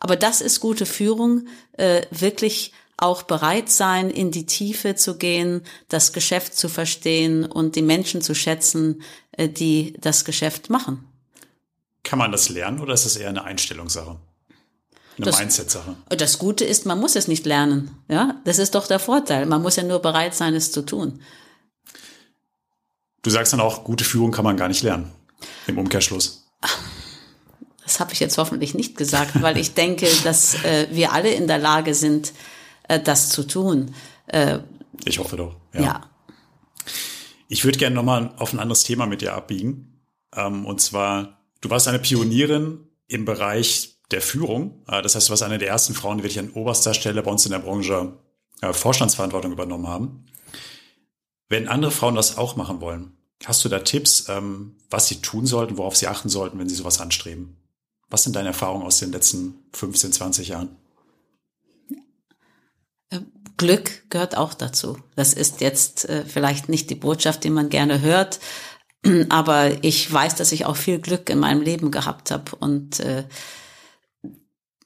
Aber 0.00 0.16
das 0.16 0.40
ist 0.40 0.60
gute 0.60 0.86
Führung, 0.86 1.46
äh, 1.72 2.02
wirklich 2.10 2.72
auch 2.96 3.22
bereit 3.22 3.70
sein, 3.70 4.10
in 4.10 4.30
die 4.30 4.46
Tiefe 4.46 4.96
zu 4.96 5.16
gehen, 5.18 5.62
das 5.88 6.12
Geschäft 6.12 6.56
zu 6.56 6.68
verstehen 6.68 7.44
und 7.44 7.76
die 7.76 7.82
Menschen 7.82 8.22
zu 8.22 8.34
schätzen, 8.34 9.02
äh, 9.32 9.48
die 9.48 9.94
das 10.00 10.24
Geschäft 10.24 10.68
machen. 10.68 11.04
Kann 12.02 12.18
man 12.18 12.32
das 12.32 12.48
lernen 12.48 12.80
oder 12.80 12.94
ist 12.94 13.06
es 13.06 13.16
eher 13.16 13.28
eine 13.28 13.44
Einstellungssache? 13.44 14.18
Eine 15.20 15.32
Mindset-Sache. 15.36 15.96
Das 16.10 16.38
Gute 16.38 16.64
ist, 16.64 16.86
man 16.86 17.00
muss 17.00 17.16
es 17.16 17.28
nicht 17.28 17.44
lernen. 17.44 17.90
Ja, 18.08 18.40
das 18.44 18.58
ist 18.58 18.74
doch 18.74 18.86
der 18.86 18.98
Vorteil. 18.98 19.46
Man 19.46 19.62
muss 19.62 19.76
ja 19.76 19.82
nur 19.82 20.00
bereit 20.00 20.34
sein, 20.34 20.54
es 20.54 20.70
zu 20.70 20.82
tun. 20.82 21.20
Du 23.22 23.30
sagst 23.30 23.52
dann 23.52 23.60
auch, 23.60 23.84
gute 23.84 24.04
Führung 24.04 24.30
kann 24.30 24.44
man 24.44 24.56
gar 24.56 24.68
nicht 24.68 24.82
lernen. 24.82 25.10
Im 25.66 25.78
Umkehrschluss. 25.78 26.46
Das 27.82 28.00
habe 28.00 28.12
ich 28.12 28.20
jetzt 28.20 28.38
hoffentlich 28.38 28.74
nicht 28.74 28.96
gesagt, 28.96 29.42
weil 29.42 29.56
ich 29.58 29.74
denke, 29.74 30.08
dass 30.24 30.62
äh, 30.64 30.88
wir 30.90 31.12
alle 31.12 31.32
in 31.32 31.46
der 31.46 31.58
Lage 31.58 31.94
sind, 31.94 32.32
äh, 32.86 33.00
das 33.00 33.30
zu 33.30 33.44
tun. 33.44 33.94
Äh, 34.26 34.60
ich 35.04 35.18
hoffe 35.18 35.36
doch. 35.36 35.56
Ja. 35.72 35.80
ja. 35.80 36.10
Ich 37.48 37.64
würde 37.64 37.78
gerne 37.78 37.96
nochmal 37.96 38.34
auf 38.36 38.52
ein 38.52 38.60
anderes 38.60 38.84
Thema 38.84 39.06
mit 39.06 39.20
dir 39.20 39.34
abbiegen. 39.34 40.00
Ähm, 40.34 40.66
und 40.66 40.80
zwar, 40.80 41.40
du 41.60 41.70
warst 41.70 41.88
eine 41.88 41.98
Pionierin 41.98 42.86
im 43.06 43.24
Bereich 43.24 43.97
der 44.10 44.22
Führung. 44.22 44.82
Äh, 44.88 45.02
das 45.02 45.14
heißt, 45.14 45.28
du 45.28 45.30
warst 45.30 45.42
eine 45.42 45.58
der 45.58 45.68
ersten 45.68 45.94
Frauen, 45.94 46.18
die 46.18 46.24
wirklich 46.24 46.38
an 46.38 46.50
oberster 46.50 46.94
Stelle 46.94 47.22
bei 47.22 47.30
uns 47.30 47.44
in 47.44 47.52
der 47.52 47.58
Branche 47.58 48.12
äh, 48.60 48.72
Vorstandsverantwortung 48.72 49.52
übernommen 49.52 49.88
haben. 49.88 50.26
Wenn 51.48 51.68
andere 51.68 51.90
Frauen 51.90 52.14
das 52.14 52.36
auch 52.36 52.56
machen 52.56 52.80
wollen, 52.80 53.16
hast 53.44 53.64
du 53.64 53.68
da 53.68 53.80
Tipps, 53.80 54.28
ähm, 54.28 54.76
was 54.90 55.08
sie 55.08 55.20
tun 55.20 55.46
sollten, 55.46 55.78
worauf 55.78 55.96
sie 55.96 56.08
achten 56.08 56.28
sollten, 56.28 56.58
wenn 56.58 56.68
sie 56.68 56.74
sowas 56.74 57.00
anstreben? 57.00 57.56
Was 58.10 58.22
sind 58.22 58.36
deine 58.36 58.48
Erfahrungen 58.48 58.86
aus 58.86 58.98
den 58.98 59.12
letzten 59.12 59.54
15, 59.74 60.12
20 60.12 60.48
Jahren? 60.48 60.76
Äh, 63.10 63.20
Glück 63.56 64.08
gehört 64.10 64.36
auch 64.36 64.54
dazu. 64.54 64.98
Das 65.16 65.32
ist 65.34 65.60
jetzt 65.60 66.06
vielleicht 66.28 66.68
nicht 66.68 66.90
die 66.90 66.94
Botschaft, 66.94 67.42
die 67.42 67.50
man 67.50 67.70
gerne 67.70 68.00
hört, 68.02 68.38
aber 69.28 69.82
ich 69.82 70.12
weiß, 70.12 70.36
dass 70.36 70.52
ich 70.52 70.64
auch 70.64 70.76
viel 70.76 71.00
Glück 71.00 71.28
in 71.28 71.40
meinem 71.40 71.60
Leben 71.60 71.90
gehabt 71.90 72.30
habe 72.30 72.54
und 72.56 73.02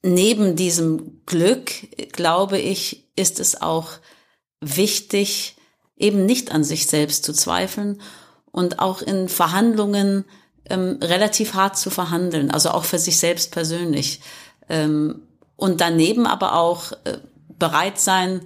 neben 0.03 0.57
diesem 0.57 1.23
Glück, 1.27 1.73
glaube 2.13 2.59
ich, 2.59 3.09
ist 3.17 3.41
es 3.41 3.61
auch 3.61 3.91
wichtig, 4.61 5.57
eben 5.97 6.27
nicht 6.27 6.53
an 6.53 6.65
sich 6.65 6.87
selbst 6.87 7.25
zu 7.25 7.33
zweifeln 7.33 8.01
und 8.51 8.81
auch 8.81 9.01
in 9.03 9.29
Verhandlungen 9.29 10.25
ähm, 10.69 10.99
relativ 11.01 11.55
hart 11.55 11.79
zu 11.79 11.91
verhandeln, 11.91 12.51
also 12.51 12.71
auch 12.71 12.85
für 12.85 12.99
sich 12.99 13.19
selbst 13.19 13.53
persönlich. 13.53 14.21
Ähm, 14.69 15.23
und 15.57 15.81
daneben 15.81 16.27
aber 16.27 16.55
auch 16.57 16.93
äh, 17.05 17.19
bereit 17.59 18.01
sein, 18.01 18.43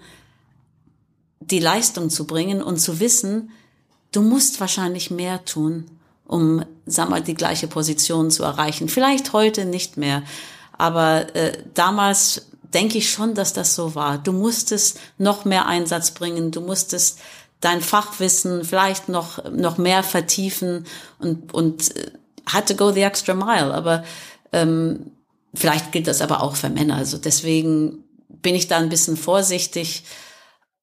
die 1.40 1.60
Leistung 1.60 2.10
zu 2.10 2.26
bringen 2.26 2.62
und 2.62 2.78
zu 2.78 3.00
wissen, 3.00 3.50
du 4.12 4.22
musst 4.22 4.60
wahrscheinlich 4.60 5.10
mehr 5.10 5.44
tun, 5.44 5.86
um, 6.26 6.64
sag 6.86 7.08
mal, 7.08 7.22
die 7.22 7.34
gleiche 7.34 7.68
Position 7.68 8.30
zu 8.30 8.42
erreichen. 8.42 8.88
Vielleicht 8.88 9.32
heute 9.32 9.64
nicht 9.64 9.96
mehr, 9.96 10.22
aber 10.78 11.34
äh, 11.34 11.52
damals 11.74 12.48
denke 12.74 12.98
ich 12.98 13.10
schon, 13.10 13.34
dass 13.34 13.52
das 13.52 13.74
so 13.74 13.94
war. 13.94 14.18
Du 14.18 14.32
musstest 14.32 14.98
noch 15.18 15.44
mehr 15.44 15.66
Einsatz 15.66 16.10
bringen, 16.10 16.50
du 16.50 16.60
musstest 16.60 17.18
dein 17.60 17.80
Fachwissen 17.80 18.64
vielleicht 18.64 19.08
noch, 19.08 19.50
noch 19.50 19.78
mehr 19.78 20.02
vertiefen 20.02 20.86
und, 21.18 21.54
und 21.54 21.96
äh, 21.96 22.10
had 22.46 22.68
to 22.68 22.74
go 22.74 22.92
the 22.92 23.02
extra 23.02 23.34
mile. 23.34 23.72
Aber 23.72 24.04
Ähm, 24.52 25.10
vielleicht 25.54 25.90
gilt 25.92 26.06
das 26.06 26.20
aber 26.20 26.42
auch 26.42 26.54
für 26.56 26.68
Männer. 26.70 26.96
Also 26.96 27.18
deswegen 27.18 28.04
bin 28.28 28.54
ich 28.54 28.68
da 28.68 28.76
ein 28.78 28.88
bisschen 28.88 29.16
vorsichtig. 29.16 30.04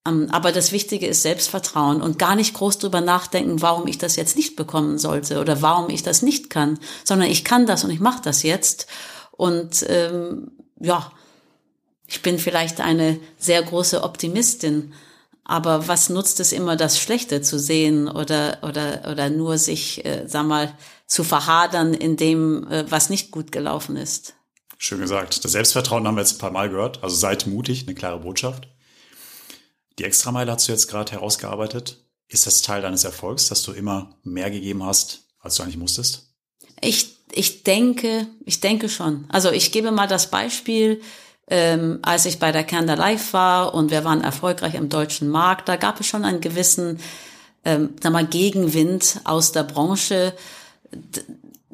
Ähm, 0.05 0.27
aber 0.31 0.51
das 0.51 0.71
Wichtige 0.71 1.07
ist 1.07 1.21
Selbstvertrauen 1.21 2.01
und 2.01 2.19
gar 2.19 2.35
nicht 2.35 2.53
groß 2.53 2.77
drüber 2.77 3.01
nachdenken, 3.01 3.61
warum 3.61 3.87
ich 3.87 3.97
das 3.97 4.15
jetzt 4.15 4.35
nicht 4.35 4.55
bekommen 4.55 4.97
sollte 4.97 5.39
oder 5.39 5.61
warum 5.61 5.89
ich 5.89 6.03
das 6.03 6.21
nicht 6.21 6.49
kann, 6.49 6.77
sondern 7.03 7.29
ich 7.29 7.43
kann 7.43 7.65
das 7.65 7.83
und 7.83 7.89
ich 7.89 8.01
mache 8.01 8.21
das 8.21 8.43
jetzt. 8.43 8.87
Und 9.35 9.85
ähm, 9.89 10.51
ja, 10.79 11.11
ich 12.07 12.21
bin 12.21 12.39
vielleicht 12.39 12.81
eine 12.81 13.19
sehr 13.37 13.61
große 13.63 14.03
Optimistin, 14.03 14.93
aber 15.43 15.87
was 15.87 16.09
nutzt 16.09 16.39
es 16.39 16.51
immer, 16.51 16.75
das 16.75 16.99
Schlechte 16.99 17.41
zu 17.41 17.59
sehen 17.59 18.07
oder 18.07 18.59
oder 18.61 19.09
oder 19.11 19.29
nur 19.29 19.57
sich, 19.57 20.05
äh, 20.05 20.25
sag 20.27 20.45
mal, 20.45 20.77
zu 21.07 21.23
verhadern 21.23 21.93
in 21.93 22.15
dem, 22.15 22.67
äh, 22.69 22.89
was 22.89 23.09
nicht 23.09 23.31
gut 23.31 23.51
gelaufen 23.51 23.97
ist? 23.97 24.35
Schön 24.77 24.99
gesagt. 24.99 25.43
Das 25.43 25.51
Selbstvertrauen 25.51 26.07
haben 26.07 26.15
wir 26.15 26.21
jetzt 26.21 26.35
ein 26.35 26.39
paar 26.39 26.51
Mal 26.51 26.69
gehört. 26.69 27.03
Also 27.03 27.15
seid 27.15 27.47
mutig, 27.47 27.83
eine 27.87 27.95
klare 27.95 28.19
Botschaft. 28.19 28.67
Die 29.99 30.03
Extrameile 30.03 30.51
hast 30.51 30.67
du 30.67 30.71
jetzt 30.71 30.87
gerade 30.87 31.11
herausgearbeitet. 31.11 32.03
Ist 32.27 32.47
das 32.47 32.61
Teil 32.61 32.81
deines 32.81 33.03
Erfolgs, 33.03 33.47
dass 33.47 33.63
du 33.63 33.73
immer 33.73 34.17
mehr 34.23 34.49
gegeben 34.49 34.83
hast, 34.83 35.27
als 35.39 35.55
du 35.55 35.63
eigentlich 35.63 35.77
musstest? 35.77 36.33
Ich, 36.81 37.17
ich 37.35 37.63
denke, 37.63 38.27
ich 38.45 38.59
denke 38.59 38.89
schon. 38.89 39.25
Also 39.29 39.51
ich 39.51 39.71
gebe 39.71 39.91
mal 39.91 40.07
das 40.07 40.29
Beispiel, 40.29 41.01
ähm, 41.47 41.99
als 42.01 42.25
ich 42.25 42.39
bei 42.39 42.51
der 42.51 42.63
Canada 42.63 42.93
Live 42.93 43.33
war 43.33 43.73
und 43.73 43.91
wir 43.91 44.03
waren 44.03 44.23
erfolgreich 44.23 44.75
im 44.75 44.89
deutschen 44.89 45.29
Markt, 45.29 45.67
da 45.67 45.75
gab 45.75 45.99
es 45.99 46.07
schon 46.07 46.25
einen 46.25 46.41
gewissen, 46.41 46.99
ähm, 47.65 47.89
sag 48.01 48.13
mal, 48.13 48.25
Gegenwind 48.25 49.19
aus 49.23 49.51
der 49.51 49.63
Branche. 49.63 50.33
D 50.91 51.21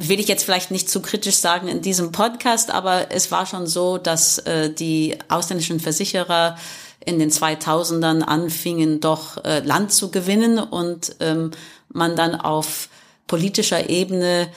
will 0.01 0.21
ich 0.21 0.29
jetzt 0.29 0.45
vielleicht 0.45 0.71
nicht 0.71 0.89
zu 0.89 1.01
kritisch 1.01 1.35
sagen 1.35 1.67
in 1.67 1.81
diesem 1.81 2.13
Podcast, 2.13 2.71
aber 2.71 3.11
es 3.11 3.31
war 3.31 3.45
schon 3.45 3.67
so, 3.67 3.97
dass 3.97 4.37
äh, 4.39 4.73
die 4.73 5.17
ausländischen 5.27 5.81
Versicherer 5.81 6.57
in 7.05 7.19
den 7.19 7.31
2000ern 7.31 8.21
anfingen, 8.21 9.01
doch 9.01 9.43
äh, 9.43 9.59
Land 9.59 9.91
zu 9.91 10.09
gewinnen 10.09 10.57
und 10.57 11.17
ähm, 11.19 11.51
man 11.89 12.15
dann 12.15 12.35
auf 12.35 12.87
politischer 13.27 13.89
Ebene 13.89 14.47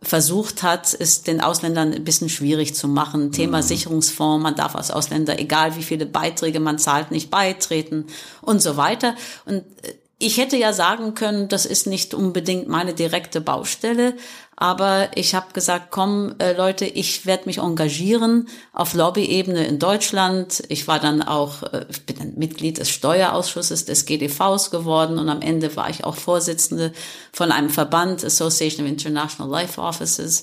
versucht 0.00 0.62
hat, 0.62 0.96
es 0.98 1.22
den 1.22 1.40
Ausländern 1.40 1.92
ein 1.92 2.04
bisschen 2.04 2.28
schwierig 2.28 2.74
zu 2.74 2.86
machen. 2.86 3.32
Thema 3.32 3.58
mhm. 3.58 3.62
Sicherungsfonds, 3.62 4.42
man 4.42 4.54
darf 4.54 4.76
als 4.76 4.90
Ausländer, 4.90 5.38
egal 5.38 5.76
wie 5.76 5.82
viele 5.82 6.06
Beiträge 6.06 6.60
man 6.60 6.78
zahlt, 6.78 7.10
nicht 7.10 7.30
beitreten 7.30 8.06
und 8.40 8.62
so 8.62 8.76
weiter. 8.76 9.14
Und 9.44 9.64
äh, 9.82 9.94
ich 10.20 10.38
hätte 10.38 10.56
ja 10.56 10.72
sagen 10.72 11.14
können, 11.14 11.48
das 11.48 11.64
ist 11.64 11.86
nicht 11.86 12.12
unbedingt 12.12 12.68
meine 12.68 12.92
direkte 12.92 13.40
Baustelle, 13.40 14.14
aber 14.60 15.10
ich 15.14 15.36
habe 15.36 15.52
gesagt, 15.52 15.92
komm 15.92 16.34
äh, 16.40 16.52
Leute, 16.52 16.84
ich 16.84 17.26
werde 17.26 17.44
mich 17.46 17.58
engagieren 17.58 18.48
auf 18.72 18.92
Lobbyebene 18.92 19.64
in 19.64 19.78
Deutschland. 19.78 20.64
Ich 20.68 20.88
war 20.88 20.98
dann 20.98 21.22
auch, 21.22 21.62
äh, 21.62 21.86
ich 21.88 22.04
bin 22.06 22.18
dann 22.18 22.34
Mitglied 22.34 22.78
des 22.78 22.90
Steuerausschusses 22.90 23.84
des 23.84 24.04
GDVs 24.04 24.72
geworden 24.72 25.20
und 25.20 25.28
am 25.28 25.42
Ende 25.42 25.76
war 25.76 25.88
ich 25.90 26.02
auch 26.02 26.16
Vorsitzende 26.16 26.92
von 27.32 27.52
einem 27.52 27.70
Verband, 27.70 28.24
Association 28.24 28.84
of 28.84 28.90
International 28.90 29.48
Life 29.48 29.80
Offices. 29.80 30.42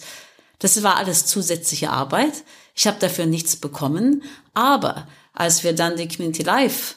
Das 0.60 0.82
war 0.82 0.95
alles 0.95 1.25
zusätzliche 1.25 1.89
Arbeit. 1.89 2.45
Ich 2.73 2.88
habe 2.88 2.97
dafür 3.01 3.25
nichts 3.25 3.58
bekommen, 3.58 4.23
aber 4.54 5.10
als 5.34 5.65
wir 5.65 5.75
dann 5.75 5.97
die 5.97 6.08
Community 6.08 6.43
Life 6.43 6.95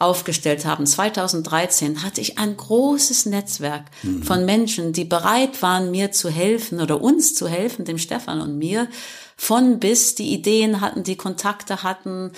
aufgestellt 0.00 0.64
haben, 0.64 0.86
2013, 0.86 2.02
hatte 2.02 2.20
ich 2.20 2.38
ein 2.38 2.56
großes 2.56 3.26
Netzwerk 3.26 3.84
mhm. 4.02 4.22
von 4.22 4.44
Menschen, 4.44 4.92
die 4.92 5.04
bereit 5.04 5.62
waren, 5.62 5.90
mir 5.90 6.10
zu 6.10 6.30
helfen 6.30 6.80
oder 6.80 7.00
uns 7.00 7.34
zu 7.34 7.46
helfen, 7.46 7.84
dem 7.84 7.98
Stefan 7.98 8.40
und 8.40 8.56
mir, 8.58 8.88
von 9.36 9.78
bis 9.78 10.14
die 10.14 10.32
Ideen 10.32 10.80
hatten, 10.80 11.02
die 11.02 11.16
Kontakte 11.16 11.82
hatten 11.82 12.32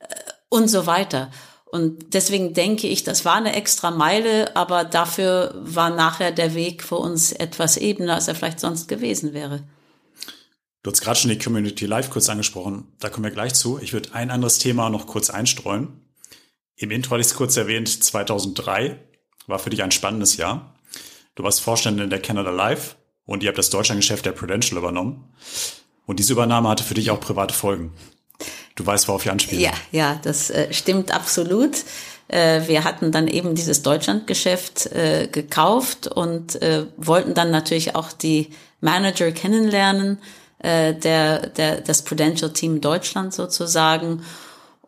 äh, 0.00 0.06
und 0.48 0.68
so 0.68 0.86
weiter. 0.86 1.30
Und 1.66 2.12
deswegen 2.14 2.52
denke 2.52 2.86
ich, 2.86 3.04
das 3.04 3.24
war 3.24 3.36
eine 3.36 3.54
extra 3.54 3.90
Meile, 3.90 4.54
aber 4.56 4.84
dafür 4.84 5.54
war 5.56 5.90
nachher 5.90 6.30
der 6.30 6.54
Weg 6.54 6.82
für 6.82 6.96
uns 6.96 7.32
etwas 7.32 7.78
ebener, 7.78 8.14
als 8.14 8.28
er 8.28 8.34
vielleicht 8.34 8.60
sonst 8.60 8.88
gewesen 8.88 9.32
wäre. 9.32 9.62
Du 10.82 10.90
hast 10.90 11.00
gerade 11.00 11.18
schon 11.18 11.30
die 11.30 11.38
Community 11.38 11.86
Live 11.86 12.10
kurz 12.10 12.28
angesprochen, 12.28 12.88
da 13.00 13.08
kommen 13.08 13.24
wir 13.24 13.30
gleich 13.30 13.54
zu. 13.54 13.78
Ich 13.80 13.92
würde 13.92 14.14
ein 14.14 14.30
anderes 14.30 14.58
Thema 14.58 14.90
noch 14.90 15.06
kurz 15.06 15.30
einstreuen. 15.30 16.01
Im 16.76 16.90
Intro 16.90 17.12
hatte 17.12 17.20
ich 17.20 17.28
es 17.28 17.34
kurz 17.34 17.56
erwähnt, 17.56 17.88
2003 17.88 18.98
war 19.46 19.58
für 19.58 19.70
dich 19.70 19.82
ein 19.82 19.90
spannendes 19.90 20.36
Jahr. 20.36 20.74
Du 21.34 21.42
warst 21.42 21.60
Vorständin 21.60 22.10
der 22.10 22.20
Canada 22.20 22.50
Life 22.50 22.96
und 23.24 23.42
ihr 23.42 23.48
habt 23.48 23.58
das 23.58 23.70
Deutschlandgeschäft 23.70 24.26
der 24.26 24.32
Prudential 24.32 24.78
übernommen. 24.78 25.32
Und 26.06 26.18
diese 26.18 26.32
Übernahme 26.32 26.68
hatte 26.68 26.84
für 26.84 26.94
dich 26.94 27.10
auch 27.10 27.20
private 27.20 27.54
Folgen. 27.54 27.92
Du 28.74 28.84
weißt, 28.84 29.08
worauf 29.08 29.24
ich 29.24 29.30
anspiele. 29.30 29.60
Ja, 29.60 29.72
ja, 29.90 30.20
das 30.22 30.50
äh, 30.50 30.72
stimmt 30.72 31.14
absolut. 31.14 31.76
Äh, 32.28 32.66
wir 32.66 32.84
hatten 32.84 33.12
dann 33.12 33.28
eben 33.28 33.54
dieses 33.54 33.82
Deutschlandgeschäft 33.82 34.86
äh, 34.86 35.28
gekauft 35.30 36.08
und 36.08 36.60
äh, 36.62 36.86
wollten 36.96 37.34
dann 37.34 37.50
natürlich 37.50 37.94
auch 37.94 38.12
die 38.12 38.50
Manager 38.80 39.30
kennenlernen, 39.30 40.18
äh, 40.58 40.94
der, 40.94 41.48
der, 41.48 41.80
das 41.80 42.02
Prudential 42.02 42.52
Team 42.52 42.80
Deutschland 42.80 43.34
sozusagen. 43.34 44.22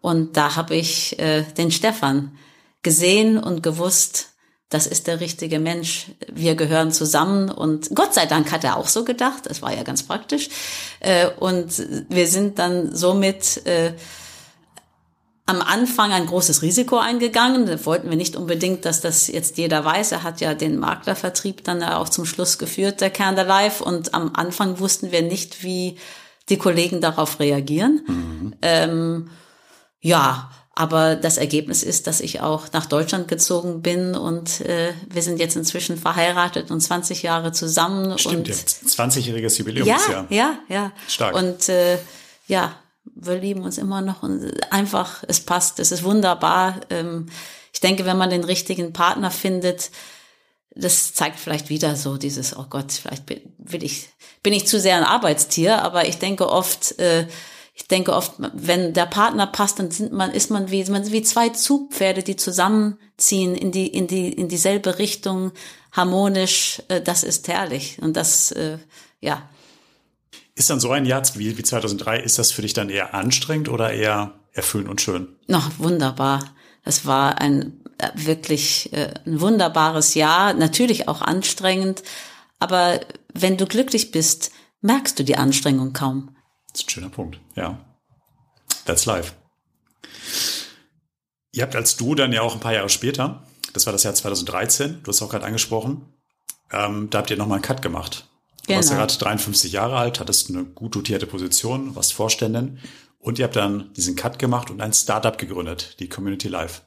Und 0.04 0.36
da 0.36 0.54
habe 0.54 0.74
ich 0.74 1.18
äh, 1.18 1.44
den 1.56 1.70
Stefan 1.70 2.36
gesehen 2.82 3.38
und 3.38 3.62
gewusst, 3.62 4.34
das 4.68 4.86
ist 4.86 5.06
der 5.06 5.20
richtige 5.20 5.58
Mensch. 5.58 6.08
Wir 6.30 6.56
gehören 6.56 6.92
zusammen 6.92 7.50
und 7.50 7.88
Gott 7.94 8.12
sei 8.12 8.26
Dank 8.26 8.52
hat 8.52 8.64
er 8.64 8.76
auch 8.76 8.88
so 8.88 9.04
gedacht. 9.04 9.46
Das 9.46 9.62
war 9.62 9.74
ja 9.74 9.82
ganz 9.82 10.02
praktisch. 10.02 10.50
Äh, 11.00 11.28
und 11.40 11.82
wir 12.10 12.26
sind 12.26 12.58
dann 12.58 12.94
somit 12.94 13.66
äh, 13.66 13.94
am 15.46 15.62
Anfang 15.62 16.12
ein 16.12 16.26
großes 16.26 16.60
Risiko 16.60 16.98
eingegangen. 16.98 17.64
Da 17.64 17.82
wollten 17.86 18.10
wir 18.10 18.18
nicht 18.18 18.36
unbedingt, 18.36 18.84
dass 18.84 19.00
das 19.00 19.28
jetzt 19.28 19.56
jeder 19.56 19.86
weiß. 19.86 20.12
Er 20.12 20.22
hat 20.22 20.42
ja 20.42 20.52
den 20.52 20.78
Maklervertrieb 20.78 21.64
dann 21.64 21.82
auch 21.82 22.10
zum 22.10 22.26
Schluss 22.26 22.58
geführt, 22.58 23.00
der 23.00 23.08
Kern 23.08 23.36
der 23.36 23.46
Life. 23.46 23.82
Und 23.82 24.12
am 24.12 24.32
Anfang 24.34 24.80
wussten 24.80 25.12
wir 25.12 25.22
nicht, 25.22 25.62
wie 25.62 25.96
die 26.50 26.58
Kollegen 26.58 27.00
darauf 27.00 27.40
reagieren. 27.40 28.02
Mhm. 28.06 28.54
Ähm, 28.60 29.30
ja, 30.04 30.50
aber 30.74 31.16
das 31.16 31.38
Ergebnis 31.38 31.82
ist, 31.82 32.06
dass 32.06 32.20
ich 32.20 32.40
auch 32.40 32.70
nach 32.72 32.84
Deutschland 32.84 33.26
gezogen 33.26 33.80
bin 33.80 34.14
und 34.14 34.60
äh, 34.60 34.92
wir 35.08 35.22
sind 35.22 35.40
jetzt 35.40 35.56
inzwischen 35.56 35.96
verheiratet 35.96 36.70
und 36.70 36.80
20 36.80 37.22
Jahre 37.22 37.52
zusammen. 37.52 38.18
Stimmt, 38.18 38.36
und, 38.36 38.48
jetzt 38.48 38.84
20-jähriges 38.84 39.58
Jubiläumsjahr. 39.58 40.26
Ja, 40.28 40.36
ja, 40.36 40.58
ja. 40.68 40.92
Stark. 41.08 41.34
Und 41.34 41.70
äh, 41.70 41.96
ja, 42.48 42.76
wir 43.14 43.36
lieben 43.36 43.62
uns 43.62 43.78
immer 43.78 44.02
noch 44.02 44.22
und 44.22 44.50
einfach, 44.70 45.24
es 45.26 45.40
passt, 45.40 45.78
es 45.78 45.90
ist 45.90 46.04
wunderbar. 46.04 46.80
Ähm, 46.90 47.26
ich 47.72 47.80
denke, 47.80 48.04
wenn 48.04 48.18
man 48.18 48.28
den 48.28 48.44
richtigen 48.44 48.92
Partner 48.92 49.30
findet, 49.30 49.90
das 50.74 51.14
zeigt 51.14 51.40
vielleicht 51.40 51.70
wieder 51.70 51.96
so 51.96 52.18
dieses, 52.18 52.54
oh 52.54 52.66
Gott, 52.68 52.92
vielleicht 52.92 53.24
bin, 53.24 53.40
will 53.56 53.82
ich, 53.82 54.10
bin 54.42 54.52
ich 54.52 54.66
zu 54.66 54.78
sehr 54.78 54.96
ein 54.96 55.04
Arbeitstier, 55.04 55.82
aber 55.82 56.06
ich 56.06 56.18
denke 56.18 56.50
oft, 56.50 56.98
äh, 56.98 57.26
ich 57.76 57.88
denke 57.88 58.12
oft, 58.12 58.34
wenn 58.38 58.94
der 58.94 59.06
Partner 59.06 59.48
passt, 59.48 59.80
dann 59.80 59.90
sind 59.90 60.12
man, 60.12 60.30
ist 60.30 60.48
man 60.48 60.70
wie, 60.70 60.84
man 60.84 61.10
wie 61.10 61.22
zwei 61.22 61.48
Zugpferde, 61.48 62.22
die 62.22 62.36
zusammenziehen 62.36 63.56
in 63.56 63.72
die, 63.72 63.88
in 63.88 64.06
die, 64.06 64.28
in 64.28 64.48
dieselbe 64.48 65.00
Richtung, 65.00 65.50
harmonisch, 65.90 66.82
äh, 66.86 67.00
das 67.00 67.24
ist 67.24 67.48
herrlich. 67.48 67.98
Und 68.00 68.16
das, 68.16 68.52
äh, 68.52 68.78
ja. 69.20 69.48
Ist 70.54 70.70
dann 70.70 70.78
so 70.78 70.92
ein 70.92 71.04
Jahr 71.04 71.22
wie, 71.34 71.58
wie 71.58 71.62
2003, 71.64 72.20
ist 72.20 72.38
das 72.38 72.52
für 72.52 72.62
dich 72.62 72.74
dann 72.74 72.90
eher 72.90 73.12
anstrengend 73.12 73.68
oder 73.68 73.92
eher 73.92 74.34
erfüllend 74.52 74.88
und 74.88 75.00
schön? 75.00 75.26
Noch 75.48 75.68
wunderbar. 75.78 76.54
Das 76.84 77.06
war 77.06 77.40
ein 77.40 77.80
äh, 77.98 78.10
wirklich 78.14 78.90
ein 78.94 79.40
wunderbares 79.40 80.14
Jahr, 80.14 80.54
natürlich 80.54 81.08
auch 81.08 81.22
anstrengend, 81.22 82.04
aber 82.60 83.00
wenn 83.32 83.56
du 83.56 83.66
glücklich 83.66 84.12
bist, 84.12 84.52
merkst 84.80 85.18
du 85.18 85.24
die 85.24 85.36
Anstrengung 85.36 85.92
kaum. 85.92 86.33
Das 86.74 86.80
ist 86.80 86.88
ein 86.88 86.90
schöner 86.90 87.08
Punkt, 87.08 87.38
ja. 87.54 87.78
That's 88.84 89.06
life. 89.06 89.32
Ihr 91.52 91.62
habt 91.62 91.76
als 91.76 91.96
du 91.96 92.16
dann 92.16 92.32
ja 92.32 92.42
auch 92.42 92.54
ein 92.54 92.60
paar 92.60 92.74
Jahre 92.74 92.88
später, 92.88 93.44
das 93.72 93.86
war 93.86 93.92
das 93.92 94.02
Jahr 94.02 94.14
2013, 94.14 95.00
du 95.04 95.08
hast 95.08 95.22
auch 95.22 95.30
gerade 95.30 95.46
angesprochen, 95.46 96.12
ähm, 96.72 97.08
da 97.10 97.18
habt 97.18 97.30
ihr 97.30 97.36
nochmal 97.36 97.56
einen 97.56 97.62
Cut 97.62 97.80
gemacht. 97.80 98.28
Du 98.62 98.66
genau. 98.66 98.78
warst 98.78 98.90
ja 98.90 98.96
gerade 98.96 99.14
53 99.16 99.72
Jahre 99.72 99.96
alt, 99.96 100.18
hattest 100.18 100.50
eine 100.50 100.64
gut 100.64 100.96
dotierte 100.96 101.26
Position, 101.26 101.94
warst 101.94 102.12
Vorständin 102.12 102.80
und 103.20 103.38
ihr 103.38 103.44
habt 103.44 103.54
dann 103.54 103.92
diesen 103.94 104.16
Cut 104.16 104.40
gemacht 104.40 104.68
und 104.70 104.80
ein 104.80 104.92
Startup 104.92 105.38
gegründet, 105.38 106.00
die 106.00 106.08
Community 106.08 106.48
Life. 106.48 106.82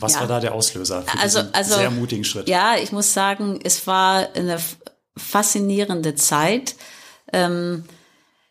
Was 0.00 0.14
ja. 0.14 0.20
war 0.20 0.26
da 0.26 0.40
der 0.40 0.52
Auslöser 0.52 1.02
für 1.02 1.18
also, 1.20 1.38
diesen 1.42 1.54
also, 1.54 1.76
sehr 1.76 1.90
mutigen 1.92 2.24
Schritt? 2.24 2.48
Ja, 2.48 2.76
ich 2.76 2.90
muss 2.90 3.14
sagen, 3.14 3.60
es 3.62 3.86
war 3.86 4.34
eine 4.34 4.58
faszinierende 5.16 6.16
Zeit. 6.16 6.74
Ähm, 7.32 7.84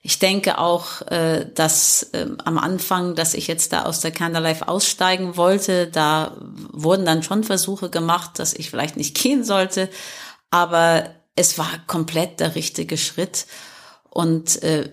ich 0.05 0.19
denke 0.19 0.59
auch, 0.59 1.01
äh, 1.07 1.47
dass 1.55 2.03
äh, 2.13 2.27
am 2.43 2.59
Anfang, 2.59 3.15
dass 3.15 3.33
ich 3.33 3.47
jetzt 3.47 3.73
da 3.73 3.85
aus 3.85 4.01
der 4.01 4.11
Candlelife 4.11 4.67
aussteigen 4.67 5.35
wollte, 5.35 5.87
da 5.87 6.37
wurden 6.71 7.05
dann 7.05 7.23
schon 7.23 7.43
Versuche 7.43 7.89
gemacht, 7.89 8.37
dass 8.37 8.53
ich 8.53 8.69
vielleicht 8.69 8.97
nicht 8.97 9.17
gehen 9.21 9.43
sollte, 9.43 9.89
aber 10.51 11.09
es 11.35 11.57
war 11.57 11.69
komplett 11.87 12.39
der 12.39 12.53
richtige 12.53 12.99
Schritt. 12.99 13.47
Und 14.11 14.61
äh, 14.61 14.91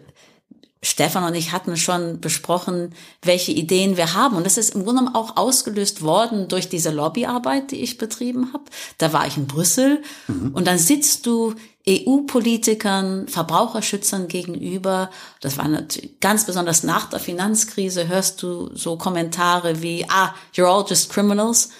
Stefan 0.83 1.25
und 1.25 1.35
ich 1.35 1.53
hatten 1.53 1.77
schon 1.77 2.23
besprochen, 2.23 2.95
welche 3.21 3.53
Ideen 3.53 3.99
wir 3.99 4.15
haben. 4.15 4.35
Und 4.35 4.47
das 4.47 4.57
ist 4.57 4.75
im 4.75 4.83
Grunde 4.83 5.03
genommen 5.03 5.15
auch 5.15 5.37
ausgelöst 5.37 6.01
worden 6.01 6.49
durch 6.49 6.71
diese 6.71 6.91
Lobbyarbeit, 6.91 7.71
die 7.71 7.83
ich 7.83 7.99
betrieben 7.99 8.51
habe. 8.55 8.65
Da 8.97 9.13
war 9.13 9.27
ich 9.27 9.37
in 9.37 9.47
Brüssel 9.47 10.03
mhm. 10.27 10.53
und 10.55 10.67
dann 10.67 10.79
sitzt 10.79 11.27
du 11.27 11.55
EU-Politikern, 11.89 13.27
Verbraucherschützern 13.27 14.29
gegenüber. 14.29 15.11
Das 15.41 15.59
war 15.59 15.67
natürlich 15.67 16.21
ganz 16.21 16.47
besonders 16.47 16.85
nach 16.85 17.11
der 17.11 17.19
Finanzkrise, 17.19 18.09
hörst 18.09 18.43
du 18.43 18.71
so 18.75 18.97
Kommentare 18.97 19.83
wie, 19.83 20.07
ah, 20.09 20.35
you're 20.55 20.67
all 20.67 20.85
just 20.89 21.11
criminals. 21.11 21.71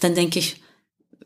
Dann 0.00 0.14
denke 0.14 0.38
ich, 0.38 0.62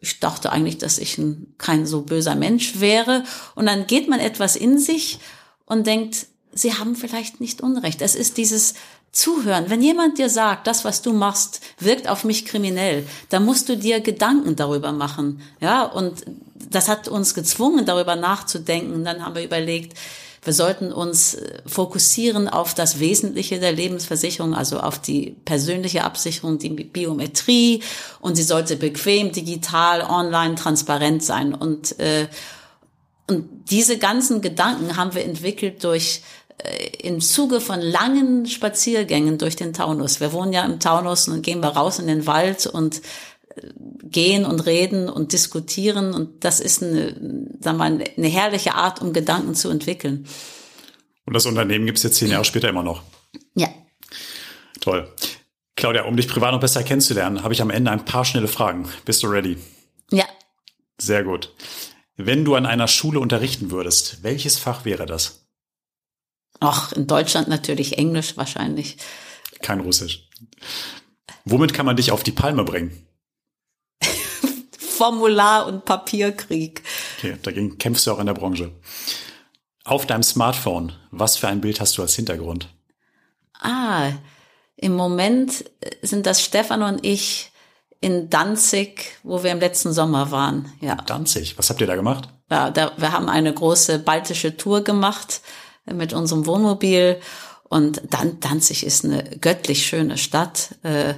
ich 0.00 0.20
dachte 0.20 0.50
eigentlich, 0.52 0.78
dass 0.78 0.98
ich 0.98 1.18
ein, 1.18 1.54
kein 1.58 1.86
so 1.86 2.02
böser 2.02 2.34
Mensch 2.34 2.80
wäre. 2.80 3.24
Und 3.54 3.66
dann 3.66 3.86
geht 3.86 4.08
man 4.08 4.20
etwas 4.20 4.56
in 4.56 4.78
sich 4.78 5.18
und 5.64 5.86
denkt, 5.86 6.26
sie 6.52 6.74
haben 6.74 6.96
vielleicht 6.96 7.40
nicht 7.40 7.60
Unrecht. 7.60 8.02
Es 8.02 8.14
ist 8.14 8.36
dieses 8.38 8.74
Zuhören. 9.16 9.70
Wenn 9.70 9.80
jemand 9.80 10.18
dir 10.18 10.28
sagt, 10.28 10.66
das, 10.66 10.84
was 10.84 11.00
du 11.00 11.14
machst, 11.14 11.62
wirkt 11.78 12.06
auf 12.06 12.22
mich 12.22 12.44
kriminell, 12.44 13.06
dann 13.30 13.46
musst 13.46 13.66
du 13.70 13.74
dir 13.74 14.00
Gedanken 14.00 14.56
darüber 14.56 14.92
machen. 14.92 15.40
Ja, 15.58 15.84
und 15.84 16.26
das 16.54 16.88
hat 16.88 17.08
uns 17.08 17.32
gezwungen, 17.32 17.86
darüber 17.86 18.14
nachzudenken. 18.14 19.06
Dann 19.06 19.24
haben 19.24 19.34
wir 19.34 19.42
überlegt, 19.42 19.96
wir 20.44 20.52
sollten 20.52 20.92
uns 20.92 21.34
äh, 21.34 21.62
fokussieren 21.64 22.46
auf 22.46 22.74
das 22.74 23.00
Wesentliche 23.00 23.58
der 23.58 23.72
Lebensversicherung, 23.72 24.54
also 24.54 24.80
auf 24.80 25.00
die 25.00 25.34
persönliche 25.46 26.04
Absicherung, 26.04 26.58
die 26.58 26.68
Biometrie 26.68 27.82
und 28.20 28.36
sie 28.36 28.42
sollte 28.42 28.76
bequem, 28.76 29.32
digital, 29.32 30.02
online, 30.02 30.56
transparent 30.56 31.24
sein. 31.24 31.54
Und, 31.54 31.98
äh, 32.00 32.28
und 33.28 33.48
diese 33.70 33.96
ganzen 33.96 34.42
Gedanken 34.42 34.98
haben 34.98 35.14
wir 35.14 35.24
entwickelt 35.24 35.82
durch 35.82 36.20
im 37.02 37.20
Zuge 37.20 37.60
von 37.60 37.80
langen 37.80 38.46
Spaziergängen 38.46 39.38
durch 39.38 39.56
den 39.56 39.72
Taunus. 39.72 40.20
Wir 40.20 40.32
wohnen 40.32 40.52
ja 40.52 40.64
im 40.64 40.80
Taunus 40.80 41.28
und 41.28 41.42
gehen 41.42 41.60
wir 41.60 41.68
raus 41.68 41.98
in 41.98 42.06
den 42.06 42.26
Wald 42.26 42.66
und 42.66 43.02
äh, 43.54 43.68
gehen 44.02 44.44
und 44.44 44.60
reden 44.60 45.08
und 45.08 45.32
diskutieren 45.32 46.14
und 46.14 46.44
das 46.44 46.60
ist 46.60 46.82
eine, 46.82 47.14
sagen 47.60 47.78
wir, 47.78 47.84
eine 47.84 48.28
herrliche 48.28 48.74
Art, 48.74 49.02
um 49.02 49.12
Gedanken 49.12 49.54
zu 49.54 49.68
entwickeln. 49.68 50.26
Und 51.26 51.34
das 51.34 51.46
Unternehmen 51.46 51.86
gibt 51.86 51.98
es 51.98 52.04
jetzt 52.04 52.16
zehn 52.16 52.30
Jahre 52.30 52.44
später 52.44 52.68
immer 52.68 52.84
noch. 52.84 53.02
Ja. 53.54 53.68
Toll. 54.80 55.12
Claudia, 55.74 56.04
um 56.04 56.16
dich 56.16 56.28
privat 56.28 56.52
noch 56.52 56.60
besser 56.60 56.82
kennenzulernen, 56.82 57.42
habe 57.42 57.52
ich 57.52 57.60
am 57.60 57.70
Ende 57.70 57.90
ein 57.90 58.04
paar 58.04 58.24
schnelle 58.24 58.48
Fragen. 58.48 58.88
Bist 59.04 59.22
du 59.22 59.26
ready? 59.26 59.58
Ja. 60.10 60.24
Sehr 60.98 61.24
gut. 61.24 61.52
Wenn 62.16 62.44
du 62.44 62.54
an 62.54 62.64
einer 62.64 62.88
Schule 62.88 63.20
unterrichten 63.20 63.70
würdest, 63.70 64.22
welches 64.22 64.58
Fach 64.58 64.86
wäre 64.86 65.04
das? 65.04 65.45
Ach, 66.60 66.92
in 66.92 67.06
Deutschland 67.06 67.48
natürlich 67.48 67.98
Englisch 67.98 68.36
wahrscheinlich. 68.36 68.96
Kein 69.62 69.80
Russisch. 69.80 70.28
Womit 71.44 71.74
kann 71.74 71.86
man 71.86 71.96
dich 71.96 72.10
auf 72.10 72.22
die 72.22 72.32
Palme 72.32 72.64
bringen? 72.64 73.06
Formular- 74.78 75.66
und 75.66 75.84
Papierkrieg. 75.84 76.82
Okay, 77.18 77.36
dagegen 77.42 77.78
kämpfst 77.78 78.06
du 78.06 78.12
auch 78.12 78.18
in 78.18 78.26
der 78.26 78.34
Branche. 78.34 78.72
Auf 79.84 80.06
deinem 80.06 80.22
Smartphone, 80.22 80.92
was 81.10 81.36
für 81.36 81.48
ein 81.48 81.60
Bild 81.60 81.80
hast 81.80 81.96
du 81.96 82.02
als 82.02 82.14
Hintergrund? 82.14 82.68
Ah, 83.60 84.10
im 84.76 84.94
Moment 84.94 85.64
sind 86.02 86.26
das 86.26 86.42
Stefan 86.42 86.82
und 86.82 87.04
ich 87.06 87.52
in 88.00 88.28
Danzig, 88.28 89.18
wo 89.22 89.42
wir 89.42 89.52
im 89.52 89.60
letzten 89.60 89.92
Sommer 89.92 90.30
waren. 90.30 90.72
Ja. 90.80 90.96
Danzig, 91.06 91.56
was 91.56 91.70
habt 91.70 91.80
ihr 91.80 91.86
da 91.86 91.96
gemacht? 91.96 92.28
Ja, 92.50 92.70
da, 92.70 92.92
wir 92.96 93.12
haben 93.12 93.28
eine 93.28 93.52
große 93.52 93.98
baltische 94.00 94.56
Tour 94.56 94.82
gemacht 94.82 95.40
mit 95.92 96.12
unserem 96.12 96.46
Wohnmobil. 96.46 97.20
Und 97.68 98.02
Dan 98.10 98.38
Danzig 98.40 98.86
ist 98.86 99.04
eine 99.04 99.24
göttlich 99.40 99.86
schöne 99.86 100.18
Stadt. 100.18 100.74
Äh, 100.82 101.14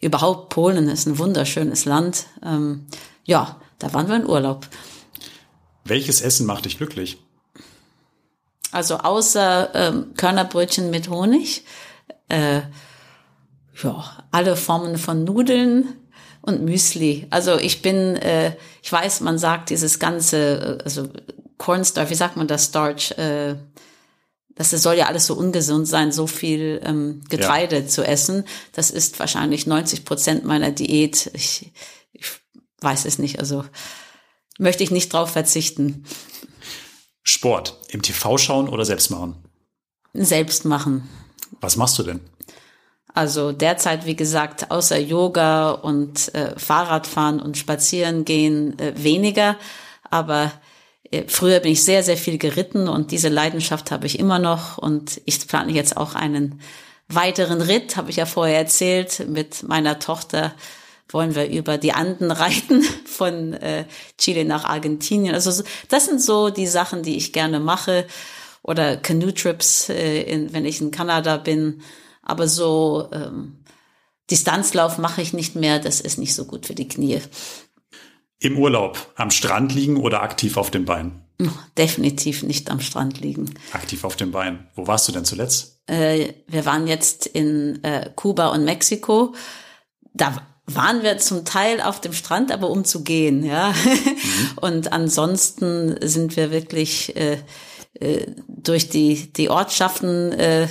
überhaupt 0.00 0.50
Polen 0.50 0.88
ist 0.88 1.06
ein 1.06 1.18
wunderschönes 1.18 1.84
Land. 1.84 2.26
Ähm, 2.44 2.86
ja, 3.24 3.60
da 3.78 3.92
waren 3.92 4.08
wir 4.08 4.16
in 4.16 4.26
Urlaub. 4.26 4.66
Welches 5.84 6.20
Essen 6.20 6.46
macht 6.46 6.66
dich 6.66 6.76
glücklich? 6.78 7.18
Also 8.70 8.98
außer 8.98 9.70
ähm, 9.74 10.14
Körnerbrötchen 10.16 10.90
mit 10.90 11.08
Honig, 11.08 11.64
äh, 12.28 12.60
ja, 13.82 14.24
alle 14.30 14.56
Formen 14.56 14.98
von 14.98 15.24
Nudeln 15.24 15.94
und 16.42 16.62
Müsli. 16.62 17.26
Also 17.30 17.56
ich 17.58 17.80
bin, 17.80 18.16
äh, 18.16 18.56
ich 18.82 18.92
weiß, 18.92 19.20
man 19.20 19.38
sagt 19.38 19.70
dieses 19.70 19.98
ganze, 19.98 20.78
äh, 20.80 20.84
also 20.84 21.08
Cornstarch, 21.56 22.10
wie 22.10 22.14
sagt 22.14 22.36
man 22.36 22.46
das, 22.46 22.66
Starch, 22.66 23.12
äh, 23.12 23.56
das 24.58 24.70
soll 24.70 24.96
ja 24.96 25.06
alles 25.06 25.26
so 25.26 25.34
ungesund 25.34 25.86
sein, 25.86 26.10
so 26.10 26.26
viel 26.26 26.80
ähm, 26.84 27.22
Getreide 27.28 27.78
ja. 27.78 27.86
zu 27.86 28.02
essen. 28.04 28.44
Das 28.72 28.90
ist 28.90 29.18
wahrscheinlich 29.20 29.66
90 29.66 30.04
Prozent 30.04 30.44
meiner 30.44 30.72
Diät. 30.72 31.30
Ich, 31.32 31.70
ich 32.12 32.26
weiß 32.80 33.04
es 33.04 33.18
nicht, 33.18 33.38
also 33.38 33.64
möchte 34.58 34.82
ich 34.82 34.90
nicht 34.90 35.12
drauf 35.12 35.30
verzichten. 35.30 36.04
Sport, 37.22 37.78
im 37.90 38.02
TV 38.02 38.36
schauen 38.36 38.68
oder 38.68 38.84
selbst 38.84 39.10
machen? 39.10 39.36
Selbst 40.12 40.64
machen. 40.64 41.08
Was 41.60 41.76
machst 41.76 41.96
du 41.98 42.02
denn? 42.02 42.20
Also 43.14 43.52
derzeit, 43.52 44.06
wie 44.06 44.16
gesagt, 44.16 44.70
außer 44.72 44.98
Yoga 44.98 45.70
und 45.70 46.34
äh, 46.34 46.58
Fahrradfahren 46.58 47.40
und 47.40 47.56
Spazieren 47.56 48.24
gehen 48.24 48.78
äh, 48.78 48.92
weniger. 48.96 49.56
Aber 50.10 50.52
früher 51.26 51.60
bin 51.60 51.72
ich 51.72 51.84
sehr, 51.84 52.02
sehr 52.02 52.16
viel 52.16 52.38
geritten 52.38 52.88
und 52.88 53.10
diese 53.10 53.28
Leidenschaft 53.28 53.90
habe 53.90 54.06
ich 54.06 54.18
immer 54.18 54.38
noch 54.38 54.78
und 54.78 55.20
ich 55.24 55.46
plane 55.46 55.72
jetzt 55.72 55.96
auch 55.96 56.14
einen 56.14 56.60
weiteren 57.08 57.62
Ritt, 57.62 57.96
habe 57.96 58.10
ich 58.10 58.16
ja 58.16 58.26
vorher 58.26 58.58
erzählt, 58.58 59.26
mit 59.28 59.62
meiner 59.62 59.98
Tochter 59.98 60.54
wollen 61.10 61.34
wir 61.34 61.48
über 61.48 61.78
die 61.78 61.92
Anden 61.92 62.30
reiten 62.30 62.82
von 63.06 63.54
äh, 63.54 63.84
Chile 64.18 64.44
nach 64.44 64.64
Argentinien. 64.64 65.34
Also 65.34 65.62
das 65.88 66.04
sind 66.04 66.22
so 66.22 66.50
die 66.50 66.66
Sachen, 66.66 67.02
die 67.02 67.16
ich 67.16 67.32
gerne 67.32 67.60
mache 67.60 68.06
oder 68.62 68.96
Canoe-Trips, 68.96 69.88
äh, 69.88 70.22
in, 70.22 70.52
wenn 70.52 70.66
ich 70.66 70.80
in 70.80 70.90
Kanada 70.90 71.38
bin. 71.38 71.82
Aber 72.22 72.46
so 72.46 73.08
ähm, 73.12 73.56
Distanzlauf 74.30 74.98
mache 74.98 75.22
ich 75.22 75.32
nicht 75.32 75.54
mehr, 75.54 75.78
das 75.78 76.02
ist 76.02 76.18
nicht 76.18 76.34
so 76.34 76.44
gut 76.44 76.66
für 76.66 76.74
die 76.74 76.88
Knie. 76.88 77.22
Im 78.40 78.56
Urlaub 78.56 79.12
am 79.16 79.30
Strand 79.30 79.74
liegen 79.74 79.96
oder 79.96 80.22
aktiv 80.22 80.56
auf 80.56 80.70
dem 80.70 80.84
Bein? 80.84 81.22
Definitiv 81.76 82.42
nicht 82.42 82.70
am 82.70 82.80
Strand 82.80 83.20
liegen. 83.20 83.54
Aktiv 83.72 84.04
auf 84.04 84.16
dem 84.16 84.32
Bein. 84.32 84.66
Wo 84.74 84.86
warst 84.86 85.08
du 85.08 85.12
denn 85.12 85.24
zuletzt? 85.24 85.80
Äh, 85.86 86.34
wir 86.46 86.64
waren 86.66 86.86
jetzt 86.86 87.26
in 87.26 87.82
äh, 87.84 88.10
Kuba 88.14 88.48
und 88.48 88.64
Mexiko. 88.64 89.34
Da 90.14 90.36
waren 90.66 91.02
wir 91.02 91.18
zum 91.18 91.44
Teil 91.44 91.80
auf 91.80 92.00
dem 92.00 92.12
Strand, 92.12 92.52
aber 92.52 92.70
um 92.70 92.84
zu 92.84 93.02
gehen, 93.02 93.44
ja. 93.44 93.70
Mhm. 93.70 94.18
Und 94.60 94.92
ansonsten 94.92 95.96
sind 96.02 96.36
wir 96.36 96.50
wirklich 96.50 97.16
äh, 97.16 97.38
äh, 97.94 98.26
durch 98.46 98.88
die 98.88 99.32
die 99.32 99.48
Ortschaften 99.48 100.32
äh, 100.32 100.68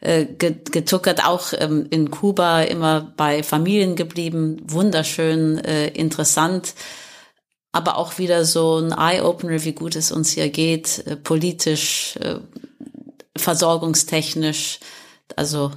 äh 0.00 0.26
getuckert, 0.26 1.26
auch 1.26 1.52
ähm, 1.58 1.86
in 1.90 2.10
Kuba 2.10 2.62
immer 2.62 3.12
bei 3.16 3.42
Familien 3.42 3.96
geblieben, 3.96 4.62
wunderschön, 4.64 5.58
äh, 5.58 5.88
interessant 5.88 6.74
aber 7.74 7.98
auch 7.98 8.18
wieder 8.18 8.44
so 8.44 8.78
ein 8.78 8.92
Eye-Opener, 8.92 9.64
wie 9.64 9.72
gut 9.72 9.96
es 9.96 10.12
uns 10.12 10.30
hier 10.30 10.48
geht, 10.48 11.04
äh, 11.06 11.16
politisch, 11.16 12.16
äh, 12.20 12.36
versorgungstechnisch. 13.36 14.78
Also 15.34 15.72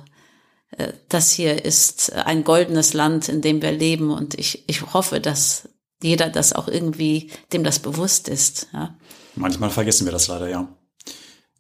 äh, 0.78 0.94
das 1.10 1.32
hier 1.32 1.66
ist 1.66 2.14
ein 2.14 2.44
goldenes 2.44 2.94
Land, 2.94 3.30
in 3.30 3.42
dem 3.42 3.64
wir 3.64 3.72
leben 3.72 4.12
und 4.12 4.36
ich, 4.36 4.64
ich 4.70 4.94
hoffe, 4.94 5.20
dass 5.20 5.70
jeder 6.04 6.30
das 6.30 6.54
auch 6.54 6.68
irgendwie, 6.68 7.32
dem 7.52 7.64
das 7.64 7.80
bewusst 7.80 8.30
ist. 8.30 8.68
Ja. 8.74 8.96
Manchmal 9.36 9.72
vergessen 9.72 10.06
wir 10.06 10.12
das 10.12 10.28
leider, 10.28 10.48
ja. 10.48 10.68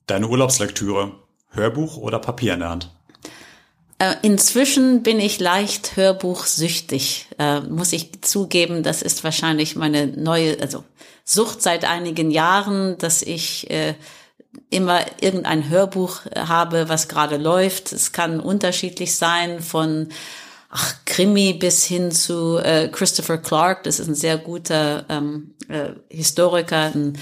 Deine 0.05 0.27
Urlaubslektüre, 0.27 1.13
Hörbuch 1.49 1.97
oder 1.97 2.19
Papier 2.19 2.53
in 2.53 2.59
der 2.59 2.69
Hand? 2.69 2.96
Äh, 3.99 4.15
inzwischen 4.21 5.01
bin 5.01 5.19
ich 5.19 5.39
leicht 5.39 5.95
hörbuchsüchtig, 5.95 7.27
äh, 7.39 7.61
muss 7.61 7.93
ich 7.93 8.21
zugeben. 8.21 8.83
Das 8.83 9.01
ist 9.01 9.23
wahrscheinlich 9.23 9.75
meine 9.75 10.07
neue, 10.07 10.59
also 10.61 10.83
Sucht 11.23 11.61
seit 11.61 11.83
einigen 11.83 12.31
Jahren, 12.31 12.97
dass 12.99 13.21
ich 13.21 13.69
äh, 13.71 13.95
immer 14.69 15.01
irgendein 15.19 15.67
Hörbuch 15.69 16.21
habe, 16.35 16.89
was 16.89 17.07
gerade 17.07 17.37
läuft. 17.37 17.91
Es 17.91 18.11
kann 18.11 18.39
unterschiedlich 18.39 19.15
sein 19.15 19.61
von 19.61 20.09
ach, 20.69 20.95
Krimi 21.05 21.53
bis 21.53 21.83
hin 21.83 22.11
zu 22.11 22.59
Christopher 22.91 23.39
Clark. 23.39 23.83
Das 23.83 23.99
ist 23.99 24.07
ein 24.07 24.15
sehr 24.15 24.37
guter 24.37 25.05
ähm, 25.09 25.53
äh, 25.67 25.89
Historiker, 26.09 26.91
ein 26.93 27.17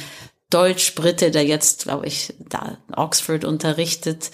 Deutsch-Brite, 0.49 1.31
der 1.31 1.43
jetzt, 1.43 1.83
glaube 1.83 2.05
ich, 2.05 2.33
da 2.47 2.77
Oxford 2.95 3.43
unterrichtet. 3.43 4.29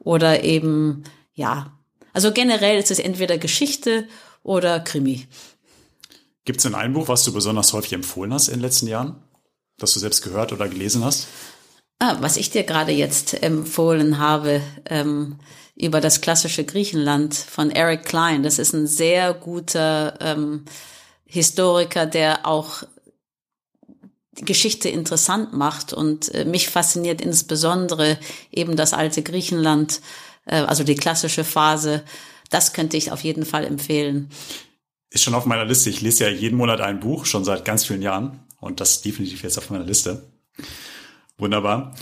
Oder 0.00 0.42
eben 0.42 1.04
ja, 1.34 1.78
also 2.12 2.32
generell 2.32 2.78
ist 2.78 2.90
es 2.90 2.98
entweder 2.98 3.38
Geschichte 3.38 4.06
oder 4.42 4.80
Krimi. 4.80 5.26
Gibt 6.44 6.58
es 6.58 6.64
denn 6.64 6.74
ein 6.74 6.92
Buch, 6.92 7.08
was 7.08 7.24
du 7.24 7.32
besonders 7.32 7.72
häufig 7.72 7.92
empfohlen 7.92 8.34
hast 8.34 8.48
in 8.48 8.54
den 8.54 8.62
letzten 8.62 8.88
Jahren, 8.88 9.22
das 9.78 9.94
du 9.94 10.00
selbst 10.00 10.22
gehört 10.22 10.52
oder 10.52 10.68
gelesen 10.68 11.04
hast? 11.04 11.28
Ah, 11.98 12.16
was 12.20 12.36
ich 12.36 12.50
dir 12.50 12.64
gerade 12.64 12.92
jetzt 12.92 13.42
empfohlen 13.42 14.18
habe, 14.18 14.60
ähm, 14.86 15.38
über 15.76 16.00
das 16.00 16.20
klassische 16.20 16.64
Griechenland 16.64 17.34
von 17.34 17.70
Eric 17.70 18.04
Klein. 18.04 18.42
Das 18.42 18.58
ist 18.58 18.72
ein 18.72 18.86
sehr 18.86 19.32
guter 19.34 20.18
ähm, 20.20 20.64
Historiker, 21.24 22.06
der 22.06 22.46
auch 22.46 22.82
die 24.32 24.44
Geschichte 24.44 24.88
interessant 24.88 25.52
macht 25.52 25.92
und 25.92 26.34
äh, 26.34 26.44
mich 26.44 26.68
fasziniert 26.68 27.20
insbesondere 27.20 28.18
eben 28.50 28.76
das 28.76 28.92
alte 28.92 29.22
Griechenland, 29.22 30.00
äh, 30.46 30.56
also 30.56 30.84
die 30.84 30.94
klassische 30.94 31.44
Phase. 31.44 32.02
Das 32.50 32.72
könnte 32.72 32.96
ich 32.96 33.12
auf 33.12 33.22
jeden 33.22 33.44
Fall 33.44 33.64
empfehlen. 33.64 34.30
Ist 35.10 35.24
schon 35.24 35.34
auf 35.34 35.46
meiner 35.46 35.64
Liste. 35.64 35.90
Ich 35.90 36.00
lese 36.00 36.24
ja 36.24 36.30
jeden 36.30 36.56
Monat 36.56 36.80
ein 36.80 37.00
Buch, 37.00 37.26
schon 37.26 37.44
seit 37.44 37.64
ganz 37.64 37.84
vielen 37.84 38.02
Jahren. 38.02 38.40
Und 38.60 38.80
das 38.80 38.92
ist 38.92 39.04
definitiv 39.04 39.42
jetzt 39.42 39.58
auf 39.58 39.70
meiner 39.70 39.84
Liste. 39.84 40.22
Wunderbar. 41.38 41.94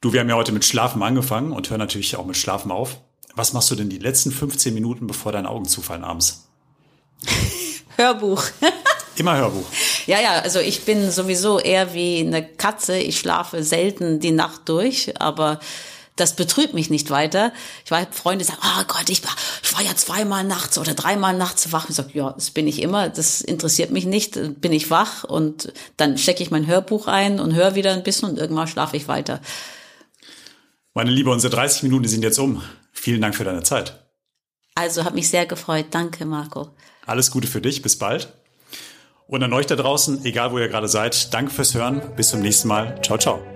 Du, 0.00 0.12
wir 0.12 0.20
haben 0.20 0.28
ja 0.28 0.36
heute 0.36 0.52
mit 0.52 0.64
Schlafen 0.64 1.02
angefangen 1.02 1.52
und 1.52 1.70
hören 1.70 1.78
natürlich 1.78 2.16
auch 2.16 2.26
mit 2.26 2.36
Schlafen 2.36 2.70
auf. 2.70 2.98
Was 3.34 3.52
machst 3.52 3.70
du 3.70 3.74
denn 3.74 3.90
die 3.90 3.98
letzten 3.98 4.30
15 4.30 4.72
Minuten, 4.72 5.06
bevor 5.06 5.32
deine 5.32 5.50
Augen 5.50 5.66
zufallen 5.66 6.04
abends? 6.04 6.48
Hörbuch. 7.96 8.44
Immer 9.16 9.36
Hörbuch. 9.36 9.66
Ja, 10.06 10.20
ja, 10.20 10.40
also 10.40 10.60
ich 10.60 10.84
bin 10.84 11.10
sowieso 11.10 11.58
eher 11.58 11.94
wie 11.94 12.20
eine 12.20 12.46
Katze. 12.46 12.98
Ich 12.98 13.18
schlafe 13.18 13.62
selten 13.62 14.20
die 14.20 14.30
Nacht 14.30 14.62
durch, 14.66 15.18
aber 15.20 15.58
das 16.16 16.34
betrübt 16.34 16.74
mich 16.74 16.90
nicht 16.90 17.10
weiter. 17.10 17.52
Ich 17.84 17.90
war 17.90 18.06
Freunde 18.10 18.44
sagen, 18.44 18.60
oh 18.62 18.84
Gott, 18.88 19.08
ich 19.08 19.22
war, 19.22 19.34
ich 19.62 19.74
war 19.74 19.82
ja 19.82 19.94
zweimal 19.94 20.44
nachts 20.44 20.78
oder 20.78 20.94
dreimal 20.94 21.36
nachts 21.36 21.72
wach. 21.72 21.88
Ich 21.88 21.96
sage, 21.96 22.10
ja, 22.14 22.32
das 22.32 22.50
bin 22.50 22.66
ich 22.66 22.82
immer. 22.82 23.08
Das 23.10 23.42
interessiert 23.42 23.90
mich 23.90 24.06
nicht. 24.06 24.60
Bin 24.60 24.72
ich 24.72 24.90
wach 24.90 25.24
und 25.24 25.72
dann 25.96 26.16
stecke 26.18 26.42
ich 26.42 26.50
mein 26.50 26.66
Hörbuch 26.66 27.06
ein 27.06 27.38
und 27.38 27.54
höre 27.54 27.74
wieder 27.74 27.92
ein 27.92 28.02
bisschen 28.02 28.30
und 28.30 28.38
irgendwann 28.38 28.66
schlafe 28.66 28.96
ich 28.96 29.08
weiter. 29.08 29.40
Meine 30.94 31.10
Liebe, 31.10 31.30
unsere 31.30 31.54
30 31.54 31.82
Minuten 31.82 32.08
sind 32.08 32.22
jetzt 32.22 32.38
um. 32.38 32.62
Vielen 32.92 33.20
Dank 33.20 33.34
für 33.34 33.44
deine 33.44 33.62
Zeit. 33.62 34.02
Also 34.74 35.04
hat 35.04 35.14
mich 35.14 35.28
sehr 35.28 35.44
gefreut. 35.44 35.86
Danke, 35.90 36.24
Marco. 36.24 36.70
Alles 37.04 37.30
Gute 37.30 37.46
für 37.46 37.60
dich. 37.60 37.82
Bis 37.82 37.98
bald. 37.98 38.32
Und 39.26 39.42
an 39.42 39.52
euch 39.52 39.66
da 39.66 39.76
draußen, 39.76 40.24
egal 40.24 40.52
wo 40.52 40.58
ihr 40.58 40.68
gerade 40.68 40.88
seid, 40.88 41.34
danke 41.34 41.52
fürs 41.52 41.74
Hören. 41.74 42.00
Bis 42.16 42.30
zum 42.30 42.40
nächsten 42.40 42.68
Mal. 42.68 43.00
Ciao, 43.02 43.18
ciao. 43.18 43.55